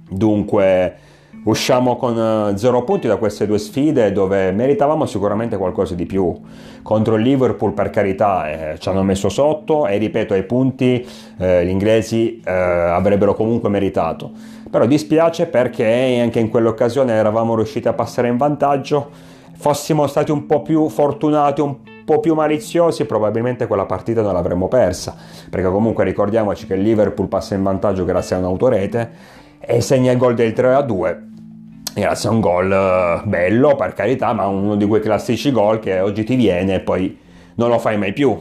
Dunque 0.09 0.95
Usciamo 1.43 1.97
con 1.97 2.53
0 2.55 2.77
eh, 2.77 2.83
punti 2.83 3.07
da 3.07 3.17
queste 3.17 3.45
due 3.45 3.57
sfide 3.57 4.13
dove 4.13 4.53
meritavamo 4.53 5.05
sicuramente 5.05 5.57
qualcosa 5.57 5.93
di 5.93 6.05
più. 6.05 6.33
Contro 6.81 7.15
il 7.15 7.21
Liverpool 7.21 7.73
per 7.73 7.89
carità 7.89 8.49
eh, 8.49 8.79
ci 8.79 8.87
hanno 8.87 9.03
messo 9.03 9.27
sotto 9.27 9.85
e 9.85 9.97
ripeto 9.97 10.33
ai 10.33 10.43
punti 10.43 11.05
eh, 11.37 11.65
gli 11.65 11.69
inglesi 11.69 12.39
eh, 12.45 12.49
avrebbero 12.49 13.33
comunque 13.33 13.67
meritato. 13.67 14.31
Però 14.69 14.85
dispiace 14.85 15.47
perché 15.47 16.19
anche 16.21 16.39
in 16.39 16.47
quell'occasione 16.47 17.11
eravamo 17.11 17.55
riusciti 17.55 17.89
a 17.89 17.93
passare 17.93 18.29
in 18.29 18.37
vantaggio. 18.37 19.09
Fossimo 19.55 20.07
stati 20.07 20.31
un 20.31 20.45
po' 20.45 20.61
più 20.61 20.87
fortunati, 20.87 21.59
un 21.59 21.75
po' 22.05 22.21
più 22.21 22.35
maliziosi, 22.35 23.03
probabilmente 23.03 23.67
quella 23.67 23.85
partita 23.85 24.21
non 24.21 24.31
l'avremmo 24.31 24.69
persa. 24.69 25.13
Perché 25.49 25.67
comunque 25.67 26.05
ricordiamoci 26.05 26.65
che 26.65 26.75
il 26.75 26.81
Liverpool 26.81 27.27
passa 27.27 27.53
in 27.53 27.63
vantaggio 27.63 28.05
grazie 28.05 28.37
a 28.37 28.39
un'autorete 28.39 29.11
e 29.59 29.81
segna 29.81 30.11
il 30.13 30.17
gol 30.17 30.35
del 30.35 30.53
3 30.53 30.73
a 30.73 30.81
2 30.81 31.31
grazie 31.93 32.29
a 32.29 32.31
un 32.31 32.39
gol 32.39 32.71
eh, 32.71 33.21
bello 33.25 33.75
per 33.75 33.93
carità, 33.93 34.33
ma 34.33 34.47
uno 34.47 34.75
di 34.75 34.85
quei 34.85 35.01
classici 35.01 35.51
gol 35.51 35.79
che 35.79 35.99
oggi 35.99 36.23
ti 36.23 36.35
viene 36.35 36.75
e 36.75 36.79
poi 36.79 37.17
non 37.55 37.69
lo 37.69 37.79
fai 37.79 37.97
mai 37.97 38.13
più. 38.13 38.37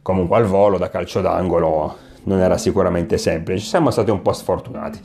Comunque 0.00 0.36
al 0.36 0.44
volo 0.44 0.78
da 0.78 0.88
calcio 0.88 1.20
d'angolo 1.20 1.96
non 2.24 2.40
era 2.40 2.56
sicuramente 2.56 3.18
semplice, 3.18 3.64
siamo 3.64 3.90
stati 3.90 4.10
un 4.10 4.22
po' 4.22 4.32
sfortunati. 4.32 5.00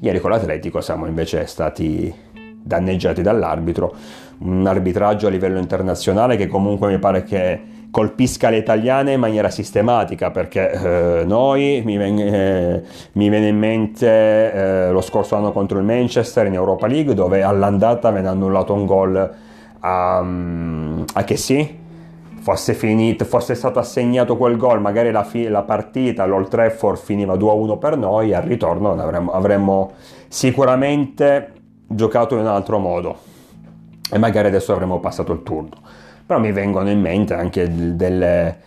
Ieri 0.00 0.20
con 0.20 0.30
l'Atletico 0.30 0.80
siamo 0.80 1.06
invece 1.06 1.46
stati 1.46 2.14
danneggiati 2.62 3.22
dall'arbitro, 3.22 3.94
un 4.38 4.66
arbitraggio 4.66 5.28
a 5.28 5.30
livello 5.30 5.58
internazionale 5.58 6.36
che 6.36 6.46
comunque 6.46 6.88
mi 6.88 6.98
pare 6.98 7.22
che 7.22 7.60
colpisca 7.90 8.50
le 8.50 8.58
italiane 8.58 9.12
in 9.12 9.20
maniera 9.20 9.50
sistematica 9.50 10.30
perché 10.30 10.70
eh, 10.70 11.24
noi 11.24 11.82
mi, 11.84 11.96
ven- 11.96 12.18
eh, 12.18 12.82
mi, 13.12 13.28
viene 13.28 13.48
in 13.48 13.58
mente 13.58 14.06
eh, 14.52 14.90
lo 14.90 15.00
scorso 15.00 15.36
anno 15.36 15.52
contro 15.52 15.78
il 15.78 15.84
Manchester 15.84 16.46
in 16.46 16.54
Europa 16.54 16.86
League 16.86 17.14
dove 17.14 17.42
all'andata 17.42 18.10
venne 18.10 18.28
annullato 18.28 18.74
un 18.74 18.86
gol 18.86 19.34
a, 19.80 20.18
a 20.18 21.24
che 21.24 21.36
sì 21.36 21.84
fosse, 22.40 22.74
finito, 22.74 23.24
fosse 23.24 23.54
stato 23.54 23.78
assegnato 23.78 24.36
quel 24.36 24.56
gol 24.56 24.80
magari 24.80 25.10
la, 25.10 25.24
fi- 25.24 25.48
la 25.48 25.62
partita 25.62 26.26
l'Old 26.26 26.48
Trafford 26.48 26.98
finiva 26.98 27.34
2-1 27.34 27.78
per 27.78 27.96
noi 27.96 28.34
al 28.34 28.42
ritorno 28.42 28.92
avremmo, 28.92 29.32
avremmo 29.32 29.92
sicuramente 30.28 31.52
giocato 31.86 32.34
in 32.34 32.40
un 32.40 32.46
altro 32.48 32.78
modo. 32.78 33.16
E 34.08 34.18
magari 34.18 34.46
adesso 34.46 34.72
avremmo 34.72 35.00
passato 35.00 35.32
il 35.32 35.42
turno 35.42 36.04
però 36.26 36.40
mi 36.40 36.50
vengono 36.50 36.90
in 36.90 37.00
mente 37.00 37.34
anche 37.34 37.94
delle, 37.94 38.58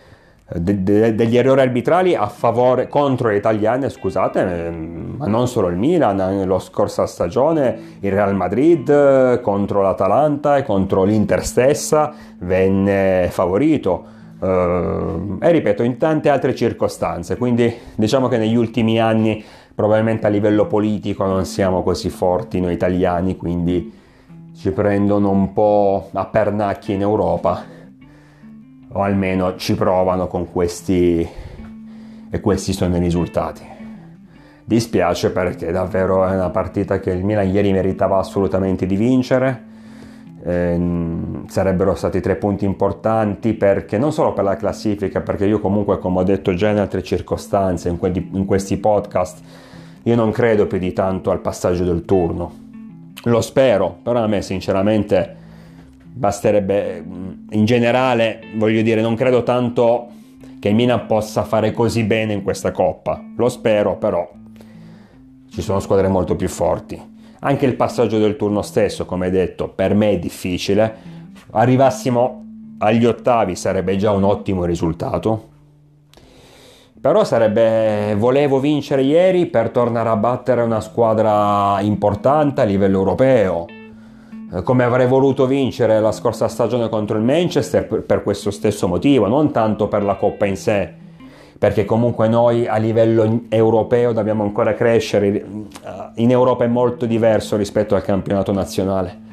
de, 0.56 0.82
de, 0.82 1.14
degli 1.14 1.36
errori 1.36 1.60
arbitrali 1.60 2.14
a 2.14 2.26
favore 2.26 2.88
contro 2.88 3.28
le 3.28 3.36
italiane, 3.36 3.90
scusate, 3.90 4.66
ehm, 4.66 5.14
ma 5.18 5.26
non 5.26 5.46
solo 5.46 5.68
il 5.68 5.76
Milan, 5.76 6.44
lo 6.46 6.58
scorsa 6.58 7.06
stagione 7.06 7.98
il 8.00 8.10
Real 8.10 8.34
Madrid 8.34 9.40
contro 9.42 9.82
l'Atalanta 9.82 10.56
e 10.56 10.64
contro 10.64 11.04
l'Inter 11.04 11.44
stessa 11.44 12.12
venne 12.38 13.28
favorito. 13.30 14.18
Uh, 14.40 15.36
e 15.38 15.50
ripeto, 15.50 15.82
in 15.82 15.98
tante 15.98 16.30
altre 16.30 16.54
circostanze, 16.54 17.36
quindi 17.36 17.70
diciamo 17.94 18.26
che 18.26 18.38
negli 18.38 18.56
ultimi 18.56 18.98
anni 18.98 19.44
probabilmente 19.74 20.26
a 20.26 20.30
livello 20.30 20.66
politico 20.66 21.26
non 21.26 21.44
siamo 21.44 21.82
così 21.82 22.08
forti 22.08 22.58
noi 22.58 22.72
italiani, 22.72 23.36
quindi 23.36 23.92
ci 24.60 24.72
prendono 24.72 25.30
un 25.30 25.54
po' 25.54 26.10
a 26.12 26.26
pernacchi 26.26 26.92
in 26.92 27.00
Europa. 27.00 27.64
o 28.92 29.02
almeno 29.02 29.54
ci 29.56 29.76
provano 29.76 30.26
con 30.26 30.50
questi 30.50 31.26
e 32.28 32.40
questi 32.40 32.72
sono 32.72 32.96
i 32.96 32.98
risultati. 32.98 33.62
Dispiace 34.64 35.30
perché 35.30 35.70
davvero 35.70 36.26
è 36.26 36.34
una 36.34 36.50
partita 36.50 36.98
che 36.98 37.10
il 37.10 37.24
Milan 37.24 37.48
ieri 37.48 37.72
meritava 37.72 38.18
assolutamente 38.18 38.84
di 38.84 38.96
vincere. 38.96 39.68
Eh, 40.42 40.80
sarebbero 41.46 41.94
stati 41.94 42.20
tre 42.20 42.36
punti 42.36 42.64
importanti 42.64 43.54
perché 43.54 43.96
non 43.96 44.12
solo 44.12 44.34
per 44.34 44.44
la 44.44 44.56
classifica, 44.56 45.20
perché 45.20 45.46
io 45.46 45.60
comunque, 45.60 45.98
come 45.98 46.18
ho 46.18 46.22
detto 46.24 46.52
già 46.52 46.68
in 46.68 46.78
altre 46.78 47.02
circostanze, 47.02 47.88
in, 47.88 47.96
quelli, 47.96 48.28
in 48.34 48.44
questi 48.44 48.76
podcast, 48.76 49.40
io 50.02 50.16
non 50.16 50.32
credo 50.32 50.66
più 50.66 50.78
di 50.78 50.92
tanto 50.92 51.30
al 51.30 51.40
passaggio 51.40 51.84
del 51.84 52.04
turno. 52.04 52.68
Lo 53.24 53.40
spero, 53.42 53.98
però 54.02 54.22
a 54.22 54.26
me 54.26 54.40
sinceramente 54.40 55.36
basterebbe, 56.12 57.04
in 57.50 57.64
generale, 57.64 58.40
voglio 58.56 58.82
dire, 58.82 59.00
non 59.00 59.14
credo 59.14 59.42
tanto 59.42 60.08
che 60.58 60.72
Milan 60.72 61.06
possa 61.06 61.44
fare 61.44 61.72
così 61.72 62.04
bene 62.04 62.32
in 62.32 62.42
questa 62.42 62.70
coppa. 62.70 63.22
Lo 63.36 63.48
spero, 63.48 63.96
però 63.96 64.28
ci 65.50 65.62
sono 65.62 65.80
squadre 65.80 66.08
molto 66.08 66.36
più 66.36 66.48
forti. 66.48 67.00
Anche 67.40 67.66
il 67.66 67.74
passaggio 67.74 68.18
del 68.18 68.36
turno 68.36 68.62
stesso, 68.62 69.06
come 69.06 69.30
detto, 69.30 69.68
per 69.68 69.94
me 69.94 70.10
è 70.10 70.18
difficile. 70.18 70.94
Arrivassimo 71.52 72.44
agli 72.78 73.04
ottavi 73.04 73.56
sarebbe 73.56 73.96
già 73.96 74.12
un 74.12 74.24
ottimo 74.24 74.64
risultato. 74.64 75.48
Però 77.00 77.24
sarebbe 77.24 78.14
volevo 78.14 78.60
vincere 78.60 79.00
ieri 79.00 79.46
per 79.46 79.70
tornare 79.70 80.10
a 80.10 80.16
battere 80.16 80.60
una 80.60 80.82
squadra 80.82 81.80
importante 81.80 82.60
a 82.60 82.64
livello 82.64 82.98
europeo. 82.98 83.64
Come 84.64 84.84
avrei 84.84 85.06
voluto 85.06 85.46
vincere 85.46 85.98
la 85.98 86.12
scorsa 86.12 86.46
stagione 86.46 86.90
contro 86.90 87.16
il 87.16 87.22
Manchester 87.22 87.86
per 87.86 88.22
questo 88.22 88.50
stesso 88.50 88.86
motivo, 88.86 89.28
non 89.28 89.50
tanto 89.50 89.88
per 89.88 90.02
la 90.02 90.16
coppa 90.16 90.44
in 90.44 90.56
sé, 90.56 90.92
perché 91.58 91.86
comunque 91.86 92.28
noi 92.28 92.66
a 92.66 92.76
livello 92.76 93.44
europeo 93.48 94.12
dobbiamo 94.12 94.42
ancora 94.42 94.74
crescere, 94.74 95.42
in 96.16 96.30
Europa 96.30 96.64
è 96.64 96.68
molto 96.68 97.06
diverso 97.06 97.56
rispetto 97.56 97.94
al 97.94 98.02
campionato 98.02 98.52
nazionale. 98.52 99.28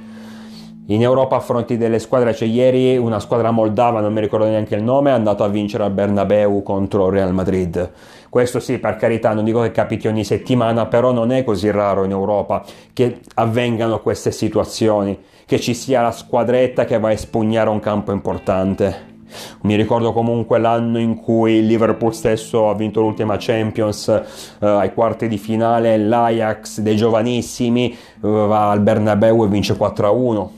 In 0.89 1.01
Europa 1.01 1.35
affronti 1.35 1.75
delle 1.75 1.99
squadre, 1.99 2.33
cioè 2.33 2.47
ieri 2.47 2.95
una 2.95 3.19
squadra 3.19 3.51
moldava, 3.51 3.99
non 3.99 4.13
mi 4.13 4.21
ricordo 4.21 4.45
neanche 4.45 4.75
il 4.75 4.83
nome, 4.83 5.09
è 5.09 5.13
andato 5.13 5.43
a 5.43 5.49
vincere 5.49 5.83
al 5.83 5.91
Bernabeu 5.91 6.63
contro 6.63 7.09
Real 7.09 7.33
Madrid. 7.33 7.91
Questo 8.29 8.61
sì, 8.61 8.77
per 8.77 8.95
carità, 8.95 9.33
non 9.33 9.43
dico 9.43 9.61
che 9.61 9.71
capiti 9.71 10.07
ogni 10.07 10.23
settimana, 10.23 10.85
però 10.85 11.11
non 11.11 11.33
è 11.33 11.43
così 11.43 11.69
raro 11.71 12.05
in 12.05 12.11
Europa 12.11 12.63
che 12.93 13.19
avvengano 13.33 13.99
queste 13.99 14.31
situazioni, 14.31 15.19
che 15.45 15.59
ci 15.59 15.73
sia 15.73 16.01
la 16.01 16.11
squadretta 16.11 16.85
che 16.85 16.97
va 16.99 17.09
a 17.09 17.11
espugnare 17.11 17.69
un 17.69 17.81
campo 17.81 18.13
importante. 18.13 19.15
Mi 19.63 19.75
ricordo 19.75 20.13
comunque 20.13 20.57
l'anno 20.57 20.99
in 20.99 21.15
cui 21.15 21.55
il 21.55 21.65
Liverpool 21.65 22.13
stesso 22.13 22.69
ha 22.69 22.75
vinto 22.75 23.01
l'ultima 23.01 23.35
Champions 23.37 24.07
eh, 24.07 24.65
ai 24.65 24.93
quarti 24.93 25.27
di 25.27 25.37
finale, 25.37 25.97
l'Ajax 25.97 26.79
dei 26.79 26.95
giovanissimi 26.95 27.91
eh, 27.91 27.97
va 28.21 28.71
al 28.71 28.79
Bernabeu 28.79 29.43
e 29.43 29.47
vince 29.49 29.73
4-1. 29.73 30.56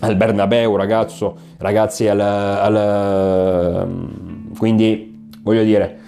Al 0.00 0.16
Bernabeu, 0.16 0.76
ragazzo, 0.76 1.36
ragazzi, 1.58 2.08
al, 2.08 2.20
al, 2.20 3.88
quindi 4.58 5.28
voglio 5.42 5.62
dire, 5.62 5.98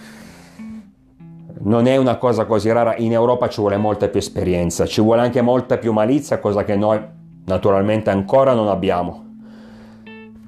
non 1.60 1.86
è 1.86 1.96
una 1.96 2.16
cosa 2.16 2.44
così 2.46 2.72
rara, 2.72 2.96
in 2.96 3.12
Europa 3.12 3.48
ci 3.48 3.60
vuole 3.60 3.76
molta 3.76 4.08
più 4.08 4.18
esperienza, 4.18 4.86
ci 4.86 5.00
vuole 5.00 5.20
anche 5.20 5.42
molta 5.42 5.76
più 5.76 5.92
malizia, 5.92 6.38
cosa 6.38 6.64
che 6.64 6.74
noi 6.74 7.00
naturalmente 7.44 8.10
ancora 8.10 8.54
non 8.54 8.68
abbiamo 8.68 9.30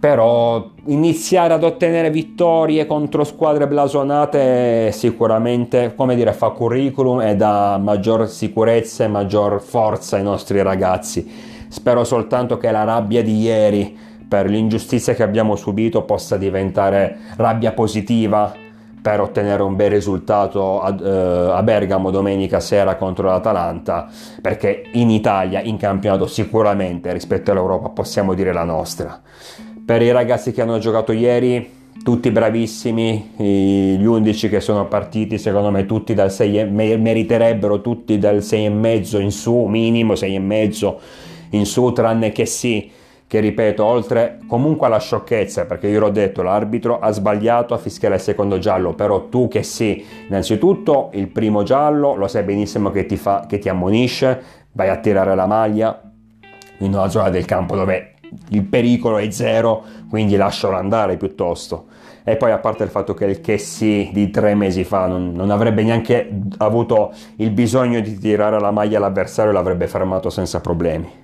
però 0.05 0.63
iniziare 0.89 1.55
ad 1.55 1.65
ottenere 1.65 2.11
vittorie 2.11 2.85
contro 2.85 3.25
squadre 3.25 3.67
blasonate 3.67 4.93
sicuramente, 4.93 5.95
come 5.97 6.15
dire, 6.15 6.35
fa 6.35 6.51
curriculum 6.51 7.23
e 7.23 7.37
dà 7.37 7.79
maggior 7.83 8.29
sicurezza 8.29 9.05
e 9.05 9.09
maggior 9.09 9.63
forza 9.63 10.19
ai 10.19 10.23
nostri 10.23 10.61
ragazzi. 10.61 11.54
Spero 11.75 12.05
soltanto 12.05 12.57
che 12.57 12.71
la 12.71 12.85
rabbia 12.85 13.21
di 13.21 13.41
ieri 13.41 13.99
per 14.29 14.49
l'ingiustizia 14.49 15.13
che 15.13 15.25
abbiamo 15.25 15.57
subito 15.57 16.03
possa 16.03 16.37
diventare 16.37 17.17
rabbia 17.37 17.73
positiva 17.73 18.55
per 19.03 19.21
ottenere 19.21 19.61
un 19.65 19.75
bel 19.75 19.91
risultato 19.91 20.81
a, 20.81 20.97
eh, 20.97 21.51
a, 21.51 21.61
Bergamo 21.65 22.13
domenica 22.13 22.61
sera 22.61 22.95
contro 22.95 23.27
l'Atalanta, 23.27 24.09
perché 24.41 24.85
in 24.93 25.11
Italia, 25.11 25.63
in 25.63 25.77
campionato, 25.77 26.29
sicuramente 26.29 27.13
rispetto 27.13 27.51
all'Europa 27.51 27.89
possiamo 27.89 28.35
dire 28.35 28.53
la 28.53 28.65
nostra. 28.65 29.21
Per 29.85 30.01
i 30.01 30.13
ragazzi 30.13 30.53
che 30.53 30.63
hanno 30.63 30.79
giocato 30.79 31.11
ieri 31.11 31.83
tutti 32.05 32.31
bravissimi, 32.31 33.31
gli 33.37 34.05
11 34.05 34.49
che 34.49 34.61
sono 34.61 34.87
partiti 34.87 35.39
secondo 35.39 35.73
me 35.73 35.87
tutti 35.87 36.15
dal 36.15 36.31
6 36.31 36.71
meriterebbero 36.71 37.81
tutti 37.81 38.17
dal 38.17 38.37
6,5 38.37 39.21
in 39.21 39.33
su, 39.33 39.65
minimo 39.65 40.13
6,5 40.13 41.33
in 41.55 41.67
su, 41.67 41.93
tranne 41.93 42.33
che 42.33 42.47
sì, 42.47 42.91
che 43.27 43.41
ripeto, 43.41 43.85
oltre 43.85 44.39
comunque 44.47 44.87
alla 44.87 45.01
sciocchezza, 45.01 45.67
perché 45.67 45.89
io 45.89 45.99
l'ho 45.99 46.11
detto, 46.11 46.43
l'arbitro 46.43 47.01
ha 47.01 47.11
sbagliato 47.11 47.75
a 47.75 47.79
fischiare 47.79 48.17
il 48.17 48.21
secondo 48.21 48.59
giallo, 48.59 48.93
però 48.95 49.29
tu 49.29 49.49
che 49.49 49.63
sì, 49.63 50.05
innanzitutto 50.29 51.11
il 51.15 51.29
primo 51.29 51.63
giallo 51.63 52.15
lo 52.15 52.29
sai 52.29 52.45
benissimo 52.45 52.91
che 52.91 53.07
ti, 53.07 53.17
fa, 53.17 53.45
che 53.49 53.59
ti 53.59 53.69
ammonisce, 53.69 54.43
vai 54.73 54.89
a 54.89 54.99
tirare 54.99 55.35
la 55.35 55.47
maglia 55.47 56.01
in 56.79 56.93
una 56.93 57.09
zona 57.09 57.31
del 57.31 57.45
campo 57.45 57.77
dove 57.77 58.15
il 58.51 58.65
pericolo 58.65 59.19
è 59.19 59.31
zero, 59.31 59.83
quindi 60.09 60.37
lascialo 60.37 60.77
andare 60.77 61.17
piuttosto. 61.17 61.87
E 62.25 62.37
poi 62.37 62.53
a 62.53 62.59
parte 62.59 62.85
il 62.85 62.89
fatto 62.89 63.15
che 63.15 63.27
il 63.27 63.41
Chessy 63.41 64.11
di 64.13 64.31
tre 64.31 64.55
mesi 64.55 64.83
fa 64.85 65.07
non, 65.07 65.33
non, 65.33 65.51
avrebbe 65.51 65.83
neanche 65.83 66.31
avuto 66.59 67.13
il 67.37 67.51
bisogno 67.51 68.01
di 68.01 68.17
tirare 68.19 68.59
la 68.59 68.71
maglia 68.71 68.97
all'avversario, 68.97 69.53
l'avrebbe 69.53 69.87
fermato 69.87 70.31
senza 70.31 70.61
problemi. 70.61 71.24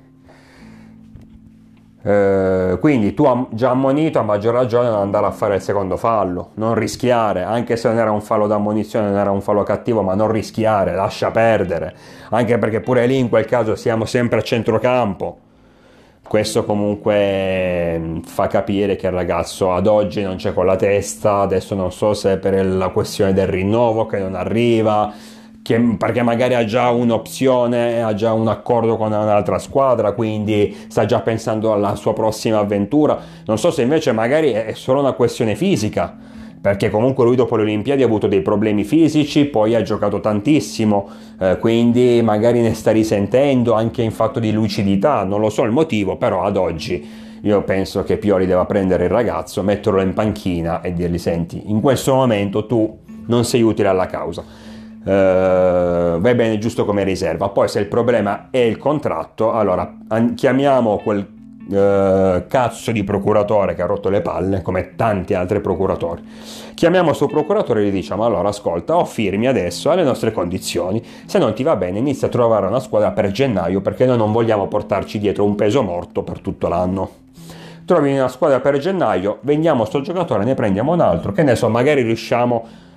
Eh, 2.02 2.78
quindi 2.80 3.12
tu 3.12 3.48
già 3.50 3.70
ammonito 3.70 4.18
a 4.18 4.22
maggior 4.22 4.54
ragione 4.54 4.88
non 4.88 5.00
andare 5.00 5.26
a 5.26 5.30
fare 5.30 5.56
il 5.56 5.60
secondo 5.60 5.96
fallo, 5.98 6.50
non 6.54 6.74
rischiare, 6.74 7.42
anche 7.42 7.76
se 7.76 7.88
non 7.88 7.98
era 7.98 8.10
un 8.10 8.22
fallo 8.22 8.46
d'ammonizione, 8.46 9.10
non 9.10 9.18
era 9.18 9.30
un 9.30 9.42
fallo 9.42 9.62
cattivo, 9.62 10.00
ma 10.02 10.14
non 10.14 10.30
rischiare, 10.30 10.94
lascia 10.94 11.30
perdere, 11.30 11.94
anche 12.30 12.56
perché 12.58 12.80
pure 12.80 13.06
lì 13.06 13.18
in 13.18 13.28
quel 13.28 13.44
caso 13.44 13.76
siamo 13.76 14.06
sempre 14.06 14.38
a 14.38 14.42
centrocampo. 14.42 15.38
Questo 16.26 16.64
comunque 16.64 17.98
mm, 17.98 18.20
fa 18.20 18.46
capire 18.46 18.94
che 18.94 19.08
il 19.08 19.12
ragazzo 19.12 19.72
ad 19.72 19.88
oggi 19.88 20.22
non 20.22 20.36
c'è 20.36 20.54
con 20.54 20.64
la 20.64 20.76
testa, 20.76 21.40
adesso 21.40 21.74
non 21.74 21.90
so 21.90 22.14
se 22.14 22.34
è 22.34 22.38
per 22.38 22.64
la 22.64 22.88
questione 22.90 23.32
del 23.32 23.48
rinnovo 23.48 24.06
che 24.06 24.18
non 24.20 24.36
arriva, 24.36 25.12
che, 25.70 25.94
perché 25.96 26.22
magari 26.22 26.54
ha 26.54 26.64
già 26.64 26.90
un'opzione, 26.90 28.02
ha 28.02 28.12
già 28.14 28.32
un 28.32 28.48
accordo 28.48 28.96
con 28.96 29.12
un'altra 29.12 29.60
squadra, 29.60 30.12
quindi 30.12 30.76
sta 30.88 31.04
già 31.04 31.20
pensando 31.20 31.72
alla 31.72 31.94
sua 31.94 32.12
prossima 32.12 32.58
avventura. 32.58 33.16
Non 33.46 33.56
so 33.56 33.70
se 33.70 33.82
invece 33.82 34.10
magari 34.10 34.50
è 34.50 34.72
solo 34.74 34.98
una 34.98 35.12
questione 35.12 35.54
fisica 35.54 36.16
perché 36.60 36.90
comunque 36.90 37.24
lui 37.24 37.36
dopo 37.36 37.56
le 37.56 37.62
Olimpiadi 37.62 38.02
ha 38.02 38.06
avuto 38.06 38.26
dei 38.26 38.42
problemi 38.42 38.84
fisici, 38.84 39.46
poi 39.46 39.74
ha 39.74 39.80
giocato 39.80 40.20
tantissimo, 40.20 41.08
eh, 41.38 41.56
quindi 41.58 42.20
magari 42.22 42.60
ne 42.60 42.74
sta 42.74 42.90
risentendo 42.90 43.72
anche 43.72 44.02
in 44.02 44.10
fatto 44.10 44.40
di 44.40 44.52
lucidità, 44.52 45.24
non 45.24 45.40
lo 45.40 45.48
so 45.48 45.62
il 45.62 45.70
motivo, 45.70 46.16
però 46.16 46.42
ad 46.42 46.58
oggi 46.58 47.08
io 47.40 47.62
penso 47.62 48.02
che 48.02 48.18
Pioli 48.18 48.44
debba 48.44 48.66
prendere 48.66 49.04
il 49.04 49.10
ragazzo, 49.10 49.62
metterlo 49.62 50.02
in 50.02 50.12
panchina 50.12 50.82
e 50.82 50.92
dirgli 50.92 51.16
senti, 51.16 51.62
in 51.70 51.80
questo 51.80 52.12
momento 52.12 52.66
tu 52.66 52.98
non 53.26 53.46
sei 53.46 53.62
utile 53.62 53.88
alla 53.88 54.06
causa. 54.06 54.69
Uh, 55.02 56.20
vai 56.20 56.34
bene 56.34 56.58
giusto 56.58 56.84
come 56.84 57.04
riserva. 57.04 57.48
Poi, 57.48 57.68
se 57.68 57.80
il 57.80 57.86
problema 57.86 58.48
è 58.50 58.58
il 58.58 58.76
contratto, 58.76 59.52
allora 59.52 59.96
chiamiamo 60.34 60.98
quel 60.98 61.38
eh, 61.72 62.46
cazzo 62.48 62.90
di 62.90 63.04
procuratore 63.04 63.74
che 63.74 63.82
ha 63.82 63.86
rotto 63.86 64.08
le 64.08 64.22
palle, 64.22 64.60
come 64.60 64.96
tanti 64.96 65.34
altri 65.34 65.60
procuratori. 65.60 66.20
Chiamiamo 66.74 67.12
suo 67.12 67.28
procuratore 67.28 67.82
e 67.82 67.86
gli 67.86 67.92
diciamo: 67.92 68.24
Allora, 68.24 68.48
ascolta, 68.48 68.96
o 68.96 69.04
firmi 69.04 69.46
adesso 69.46 69.90
alle 69.90 70.02
nostre 70.02 70.32
condizioni. 70.32 71.02
Se 71.26 71.38
non 71.38 71.54
ti 71.54 71.62
va 71.62 71.76
bene, 71.76 71.98
inizia 71.98 72.26
a 72.26 72.30
trovare 72.30 72.66
una 72.66 72.80
squadra 72.80 73.12
per 73.12 73.30
gennaio 73.30 73.80
perché 73.80 74.04
noi 74.04 74.16
non 74.16 74.32
vogliamo 74.32 74.66
portarci 74.66 75.20
dietro 75.20 75.44
un 75.44 75.54
peso 75.54 75.82
morto 75.82 76.22
per 76.24 76.40
tutto 76.40 76.66
l'anno. 76.66 77.10
Trovi 77.84 78.14
una 78.14 78.28
squadra 78.28 78.60
per 78.60 78.78
gennaio, 78.78 79.38
vendiamo 79.42 79.84
sto 79.84 80.00
giocatore, 80.00 80.44
ne 80.44 80.54
prendiamo 80.54 80.92
un 80.92 81.00
altro, 81.00 81.32
che 81.32 81.42
ne 81.42 81.56
so, 81.56 81.68
magari 81.68 82.02
riusciamo 82.02 82.88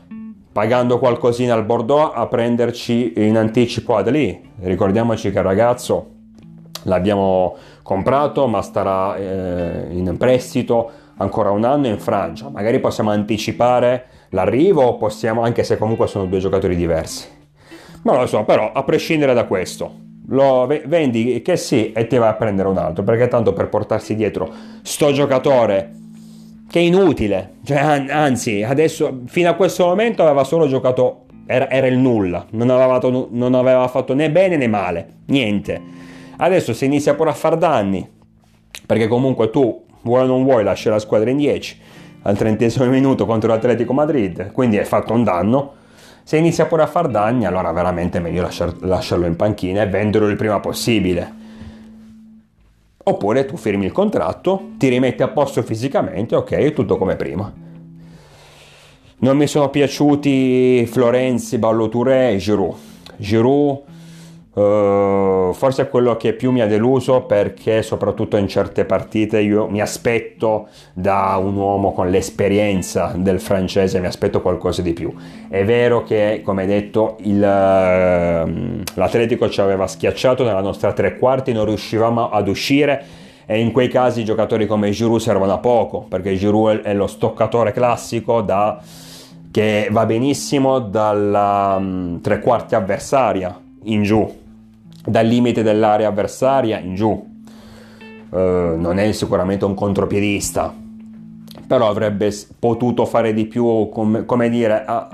pagando 0.53 0.99
qualcosina 0.99 1.55
al 1.55 1.65
Bordeaux 1.65 2.11
a 2.15 2.27
prenderci 2.27 3.13
in 3.17 3.37
anticipo 3.37 3.95
ad 3.95 4.09
lì. 4.09 4.51
Ricordiamoci 4.59 5.31
che 5.31 5.39
il 5.39 5.43
ragazzo 5.43 6.11
l'abbiamo 6.83 7.55
comprato 7.81 8.45
ma 8.47 8.61
starà 8.61 9.15
eh, 9.17 9.87
in 9.89 10.15
prestito 10.17 10.91
ancora 11.17 11.49
un 11.49 11.63
anno 11.63 11.87
in 11.87 11.97
Francia. 11.97 12.49
Magari 12.49 12.79
possiamo 12.79 13.09
anticipare 13.09 14.05
l'arrivo, 14.29 14.95
possiamo, 14.97 15.41
anche 15.41 15.63
se 15.63 15.77
comunque 15.77 16.05
sono 16.05 16.25
due 16.25 16.39
giocatori 16.39 16.75
diversi. 16.75 17.27
Non 18.03 18.17
lo 18.17 18.27
so, 18.27 18.43
però 18.43 18.71
a 18.71 18.83
prescindere 18.83 19.33
da 19.33 19.45
questo, 19.45 19.91
lo 20.27 20.67
vendi 20.85 21.41
che 21.41 21.57
sì 21.57 21.91
e 21.91 22.05
ti 22.05 22.17
vai 22.17 22.29
a 22.29 22.33
prendere 22.33 22.67
un 22.67 22.77
altro, 22.77 23.03
perché 23.03 23.27
tanto 23.27 23.53
per 23.53 23.69
portarsi 23.69 24.15
dietro 24.15 24.51
sto 24.83 25.11
giocatore 25.11 26.01
che 26.73 26.79
è 26.79 26.81
inutile, 26.81 27.57
cioè, 27.65 27.77
anzi 28.09 28.63
adesso 28.63 29.19
fino 29.27 29.47
a 29.47 29.53
questo 29.53 29.85
momento 29.85 30.23
aveva 30.23 30.43
solo 30.43 30.65
giocato, 30.65 31.25
era, 31.45 31.69
era 31.69 31.85
il 31.85 31.99
nulla, 31.99 32.47
non 32.49 32.71
aveva, 32.71 32.99
non 33.29 33.53
aveva 33.53 33.87
fatto 33.87 34.15
né 34.15 34.31
bene 34.31 34.57
né 34.57 34.65
male, 34.65 35.07
niente. 35.27 35.79
Adesso 36.35 36.73
si 36.73 36.85
inizia 36.85 37.13
pure 37.13 37.29
a 37.29 37.33
far 37.33 37.57
danni, 37.57 38.09
perché 38.87 39.07
comunque 39.07 39.51
tu 39.51 39.83
vuoi 40.01 40.23
o 40.23 40.25
non 40.25 40.43
vuoi 40.43 40.63
lasci 40.63 40.89
la 40.89 40.97
squadra 40.97 41.29
in 41.29 41.37
10 41.37 41.79
al 42.23 42.35
trentesimo 42.35 42.85
minuto 42.85 43.27
contro 43.27 43.49
l'Atletico 43.49 43.93
Madrid, 43.93 44.51
quindi 44.51 44.79
hai 44.79 44.85
fatto 44.85 45.13
un 45.13 45.23
danno. 45.23 45.73
Se 46.23 46.37
inizia 46.37 46.65
pure 46.65 46.81
a 46.81 46.87
far 46.87 47.07
danni, 47.07 47.45
allora 47.45 47.71
veramente 47.71 48.17
è 48.17 48.21
meglio 48.21 48.41
lasciar, 48.41 48.73
lasciarlo 48.79 49.27
in 49.27 49.35
panchina 49.35 49.83
e 49.83 49.87
venderlo 49.87 50.27
il 50.27 50.37
prima 50.37 50.59
possibile. 50.59 51.41
Oppure 53.05 53.45
tu 53.45 53.57
firmi 53.57 53.85
il 53.85 53.91
contratto, 53.91 54.69
ti 54.77 54.87
rimetti 54.87 55.23
a 55.23 55.27
posto 55.27 55.61
fisicamente, 55.61 56.35
ok, 56.35 56.71
tutto 56.71 56.97
come 56.97 57.15
prima. 57.15 57.51
Non 59.19 59.37
mi 59.37 59.47
sono 59.47 59.69
piaciuti 59.69 60.85
Florenzi, 60.85 61.57
Balloture 61.57 62.31
e 62.31 62.37
Giroud. 62.37 62.75
Giroud 63.17 63.81
Uh, 64.53 65.51
forse 65.51 65.81
è 65.81 65.89
quello 65.89 66.15
che 66.15 66.33
più 66.33 66.51
mi 66.51 66.61
ha 66.61 66.67
deluso 66.67 67.23
perché 67.23 67.81
soprattutto 67.81 68.37
in 68.37 68.47
certe 68.47 68.85
partite 68.85 69.39
io 69.39 69.67
mi 69.67 69.81
aspetto 69.81 70.67
da 70.93 71.39
un 71.41 71.55
uomo 71.55 71.91
con 71.91 72.11
l'esperienza 72.11 73.15
del 73.17 73.39
francese 73.39 73.99
mi 73.99 74.05
aspetto 74.05 74.43
qualcosa 74.43 74.83
di 74.83 74.93
più 74.93 75.11
è 75.49 75.65
vero 75.65 76.03
che 76.03 76.41
come 76.45 76.67
detto 76.67 77.17
il, 77.21 77.41
uh, 77.41 78.47
l'Atletico 78.95 79.49
ci 79.49 79.61
aveva 79.61 79.87
schiacciato 79.87 80.43
nella 80.43 80.61
nostra 80.61 80.93
tre 80.93 81.17
quarti 81.17 81.51
non 81.51 81.65
riuscivamo 81.65 82.29
ad 82.29 82.47
uscire 82.47 83.03
e 83.45 83.59
in 83.59 83.71
quei 83.71 83.89
casi 83.89 84.21
i 84.21 84.25
giocatori 84.25 84.65
come 84.67 84.91
Giroud 84.91 85.19
servono 85.19 85.53
a 85.53 85.57
poco 85.57 86.05
perché 86.07 86.35
Giroud 86.35 86.81
è 86.81 86.93
lo 86.93 87.07
stoccatore 87.07 87.71
classico 87.71 88.41
da, 88.41 88.79
che 89.51 89.87
va 89.91 90.05
benissimo 90.05 90.79
dalla 90.79 91.75
um, 91.77 92.21
tre 92.21 92.39
quarti 92.39 92.75
avversaria 92.75 93.59
in 93.83 94.03
giù 94.03 94.41
dal 95.05 95.25
limite 95.25 95.63
dell'area 95.63 96.07
avversaria 96.07 96.79
in 96.79 96.95
giù. 96.95 97.31
Uh, 98.29 98.37
non 98.37 98.97
è 98.97 99.11
sicuramente 99.11 99.65
un 99.65 99.75
contropiedista, 99.75 100.73
però 101.67 101.87
avrebbe 101.89 102.33
potuto 102.57 103.05
fare 103.05 103.33
di 103.33 103.45
più, 103.45 103.89
com- 103.89 104.25
come 104.25 104.49
dire, 104.49 104.83
a- 104.85 105.09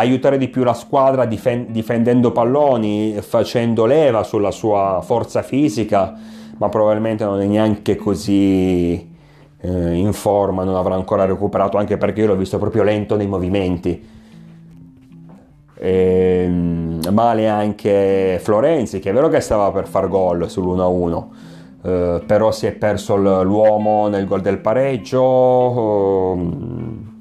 aiutare 0.00 0.38
di 0.38 0.48
più 0.48 0.62
la 0.62 0.74
squadra 0.74 1.24
difen- 1.24 1.66
difendendo 1.70 2.32
palloni, 2.32 3.16
facendo 3.20 3.86
leva 3.86 4.22
sulla 4.22 4.50
sua 4.50 5.00
forza 5.02 5.42
fisica, 5.42 6.14
ma 6.58 6.68
probabilmente 6.68 7.24
non 7.24 7.40
è 7.40 7.46
neanche 7.46 7.96
così 7.96 9.12
eh, 9.60 9.94
in 9.94 10.12
forma, 10.12 10.64
non 10.64 10.76
avrà 10.76 10.94
ancora 10.94 11.24
recuperato, 11.24 11.76
anche 11.78 11.96
perché 11.96 12.20
io 12.20 12.28
l'ho 12.28 12.36
visto 12.36 12.58
proprio 12.58 12.82
lento 12.82 13.16
nei 13.16 13.26
movimenti. 13.26 14.12
E, 15.76 16.42
ehm, 16.44 17.00
male 17.10 17.48
anche 17.48 18.38
Florenzi, 18.42 18.98
che 18.98 19.10
è 19.10 19.12
vero 19.12 19.28
che 19.28 19.40
stava 19.40 19.70
per 19.70 19.86
far 19.86 20.08
gol 20.08 20.46
sull'1-1, 20.48 21.26
eh, 21.82 22.22
però 22.26 22.50
si 22.50 22.66
è 22.66 22.72
perso 22.72 23.16
l'uomo 23.16 24.08
nel 24.08 24.26
gol 24.26 24.40
del 24.40 24.58
pareggio, 24.58 26.32
ehm, 26.32 27.12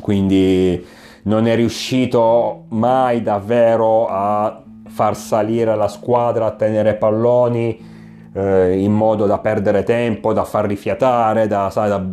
quindi 0.00 0.98
non 1.24 1.46
è 1.46 1.54
riuscito 1.54 2.64
mai 2.68 3.22
davvero 3.22 4.06
a 4.08 4.62
far 4.88 5.16
salire 5.16 5.76
la 5.76 5.88
squadra, 5.88 6.46
a 6.46 6.50
tenere 6.52 6.94
palloni 6.94 7.88
eh, 8.32 8.78
in 8.78 8.92
modo 8.92 9.26
da 9.26 9.38
perdere 9.38 9.82
tempo, 9.82 10.32
da 10.32 10.44
far 10.44 10.66
rifiatare, 10.66 11.46
da, 11.46 11.70
da, 11.72 12.04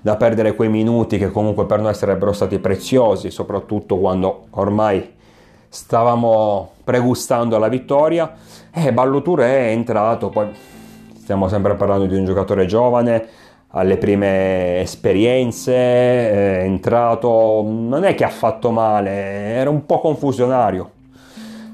da, 0.00 0.16
perdere 0.16 0.54
quei 0.54 0.68
minuti 0.68 1.18
che 1.18 1.30
comunque 1.30 1.66
per 1.66 1.80
noi 1.80 1.94
sarebbero 1.94 2.32
stati 2.32 2.58
preziosi, 2.58 3.30
soprattutto 3.30 3.98
quando 3.98 4.46
ormai 4.50 5.14
stavamo 5.68 6.72
pregustando 6.84 7.58
la 7.58 7.68
vittoria. 7.68 8.34
E 8.72 8.86
eh, 8.86 8.92
Balloture 8.92 9.46
è 9.46 9.70
entrato, 9.70 10.28
poi 10.28 10.48
stiamo 11.16 11.48
sempre 11.48 11.74
parlando 11.74 12.06
di 12.06 12.16
un 12.16 12.24
giocatore 12.24 12.66
giovane, 12.66 13.26
alle 13.72 13.96
prime 13.96 14.80
esperienze, 14.80 15.74
è 15.74 16.62
entrato, 16.64 17.64
non 17.66 18.04
è 18.04 18.14
che 18.14 18.24
ha 18.24 18.28
fatto 18.28 18.70
male, 18.70 19.10
era 19.10 19.70
un 19.70 19.86
po' 19.86 20.00
confusionario, 20.00 20.90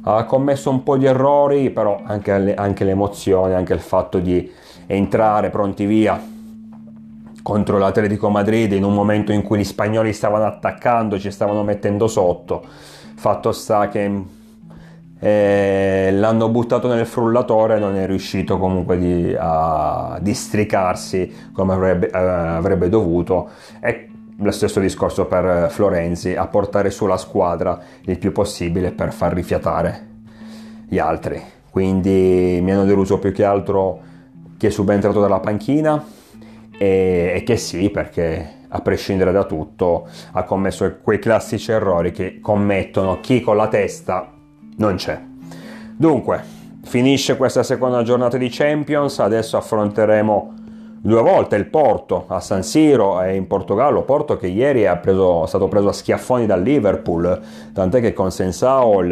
ha 0.02 0.24
commesso 0.24 0.70
un 0.70 0.82
po' 0.82 0.96
di 0.96 1.06
errori, 1.06 1.70
però 1.70 2.00
anche, 2.04 2.54
anche 2.54 2.84
l'emozione, 2.84 3.54
anche 3.54 3.74
il 3.74 3.80
fatto 3.80 4.18
di 4.18 4.50
entrare 4.86 5.50
pronti 5.50 5.84
via 5.86 6.36
contro 7.42 7.78
l'Atletico 7.78 8.28
Madrid 8.28 8.72
in 8.72 8.84
un 8.84 8.92
momento 8.92 9.32
in 9.32 9.42
cui 9.42 9.58
gli 9.58 9.64
spagnoli 9.64 10.12
stavano 10.12 10.44
attaccando, 10.44 11.18
ci 11.18 11.30
stavano 11.30 11.62
mettendo 11.64 12.06
sotto. 12.06 12.62
Fatto 13.14 13.52
sta 13.52 13.88
che 13.88 14.04
eh, 14.04 14.24
l'hanno 15.20 16.48
buttato 16.48 16.86
nel 16.86 17.06
frullatore 17.06 17.78
non 17.78 17.96
è 17.96 18.06
riuscito 18.06 18.58
comunque 18.58 18.98
di, 18.98 19.34
a 19.36 20.18
districarsi 20.20 21.50
come 21.52 21.72
avrebbe, 21.72 22.08
eh, 22.10 22.18
avrebbe 22.18 22.88
dovuto. 22.88 23.50
E 23.80 24.08
lo 24.40 24.50
stesso 24.52 24.78
discorso 24.78 25.26
per 25.26 25.68
Florenzi, 25.70 26.36
a 26.36 26.46
portare 26.46 26.90
su 26.90 27.06
la 27.06 27.16
squadra 27.16 27.80
il 28.02 28.18
più 28.18 28.30
possibile 28.30 28.92
per 28.92 29.12
far 29.12 29.32
rifiatare 29.32 30.06
gli 30.88 30.98
altri. 30.98 31.42
Quindi 31.70 32.60
mi 32.62 32.72
hanno 32.72 32.84
deluso 32.84 33.18
più 33.18 33.32
che 33.32 33.44
altro 33.44 34.00
che 34.56 34.68
è 34.68 34.70
subentrato 34.70 35.20
dalla 35.20 35.40
panchina 35.40 36.04
e, 36.76 37.32
e 37.34 37.42
che 37.44 37.56
sì, 37.56 37.90
perché 37.90 38.54
a 38.68 38.80
prescindere 38.80 39.32
da 39.32 39.44
tutto 39.44 40.08
ha 40.32 40.42
commesso 40.44 40.98
quei 41.02 41.18
classici 41.18 41.72
errori 41.72 42.12
che 42.12 42.38
commettono 42.40 43.18
chi 43.20 43.40
con 43.40 43.56
la 43.56 43.68
testa 43.68 44.37
non 44.78 44.96
c'è. 44.96 45.20
Dunque, 45.96 46.42
finisce 46.82 47.36
questa 47.36 47.62
seconda 47.62 48.02
giornata 48.02 48.36
di 48.36 48.48
Champions, 48.48 49.18
adesso 49.18 49.56
affronteremo 49.56 50.54
due 51.00 51.22
volte 51.22 51.56
il 51.56 51.66
Porto 51.66 52.24
a 52.28 52.40
San 52.40 52.62
Siro 52.62 53.22
e 53.22 53.34
in 53.34 53.46
Portogallo, 53.46 54.02
Porto 54.02 54.36
che 54.36 54.48
ieri 54.48 54.82
è, 54.82 54.96
preso, 54.98 55.44
è 55.44 55.46
stato 55.48 55.68
preso 55.68 55.88
a 55.88 55.92
schiaffoni 55.92 56.46
dal 56.46 56.62
Liverpool, 56.62 57.40
tant'è 57.72 58.00
che 58.00 58.12
con 58.12 58.30
Sensao 58.30 59.00
il, 59.00 59.08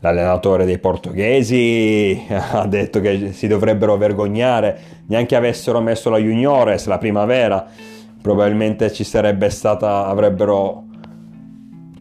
l'allenatore 0.00 0.64
dei 0.64 0.78
portoghesi 0.78 2.26
ha 2.30 2.66
detto 2.66 3.00
che 3.00 3.32
si 3.32 3.46
dovrebbero 3.46 3.96
vergognare, 3.96 4.78
neanche 5.06 5.36
avessero 5.36 5.80
messo 5.80 6.10
la 6.10 6.18
Juniores 6.18 6.86
la 6.86 6.98
primavera, 6.98 7.64
probabilmente 8.20 8.92
ci 8.92 9.04
sarebbe 9.04 9.50
stata, 9.50 10.06
avrebbero 10.06 10.85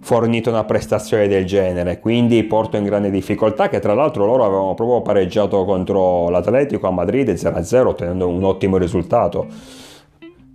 fornito 0.05 0.51
una 0.51 0.65
prestazione 0.65 1.27
del 1.27 1.45
genere. 1.45 1.99
Quindi 1.99 2.43
Porto 2.43 2.77
in 2.77 2.83
grande 2.83 3.09
difficoltà, 3.09 3.69
che 3.69 3.79
tra 3.79 3.95
l'altro 3.95 4.27
loro 4.27 4.45
avevano 4.45 4.75
proprio 4.75 5.01
pareggiato 5.01 5.65
contro 5.65 6.29
l'Atletico 6.29 6.85
a 6.85 6.91
Madrid 6.91 7.27
0-0, 7.27 7.87
ottenendo 7.87 8.27
un 8.27 8.43
ottimo 8.43 8.77
risultato. 8.77 9.47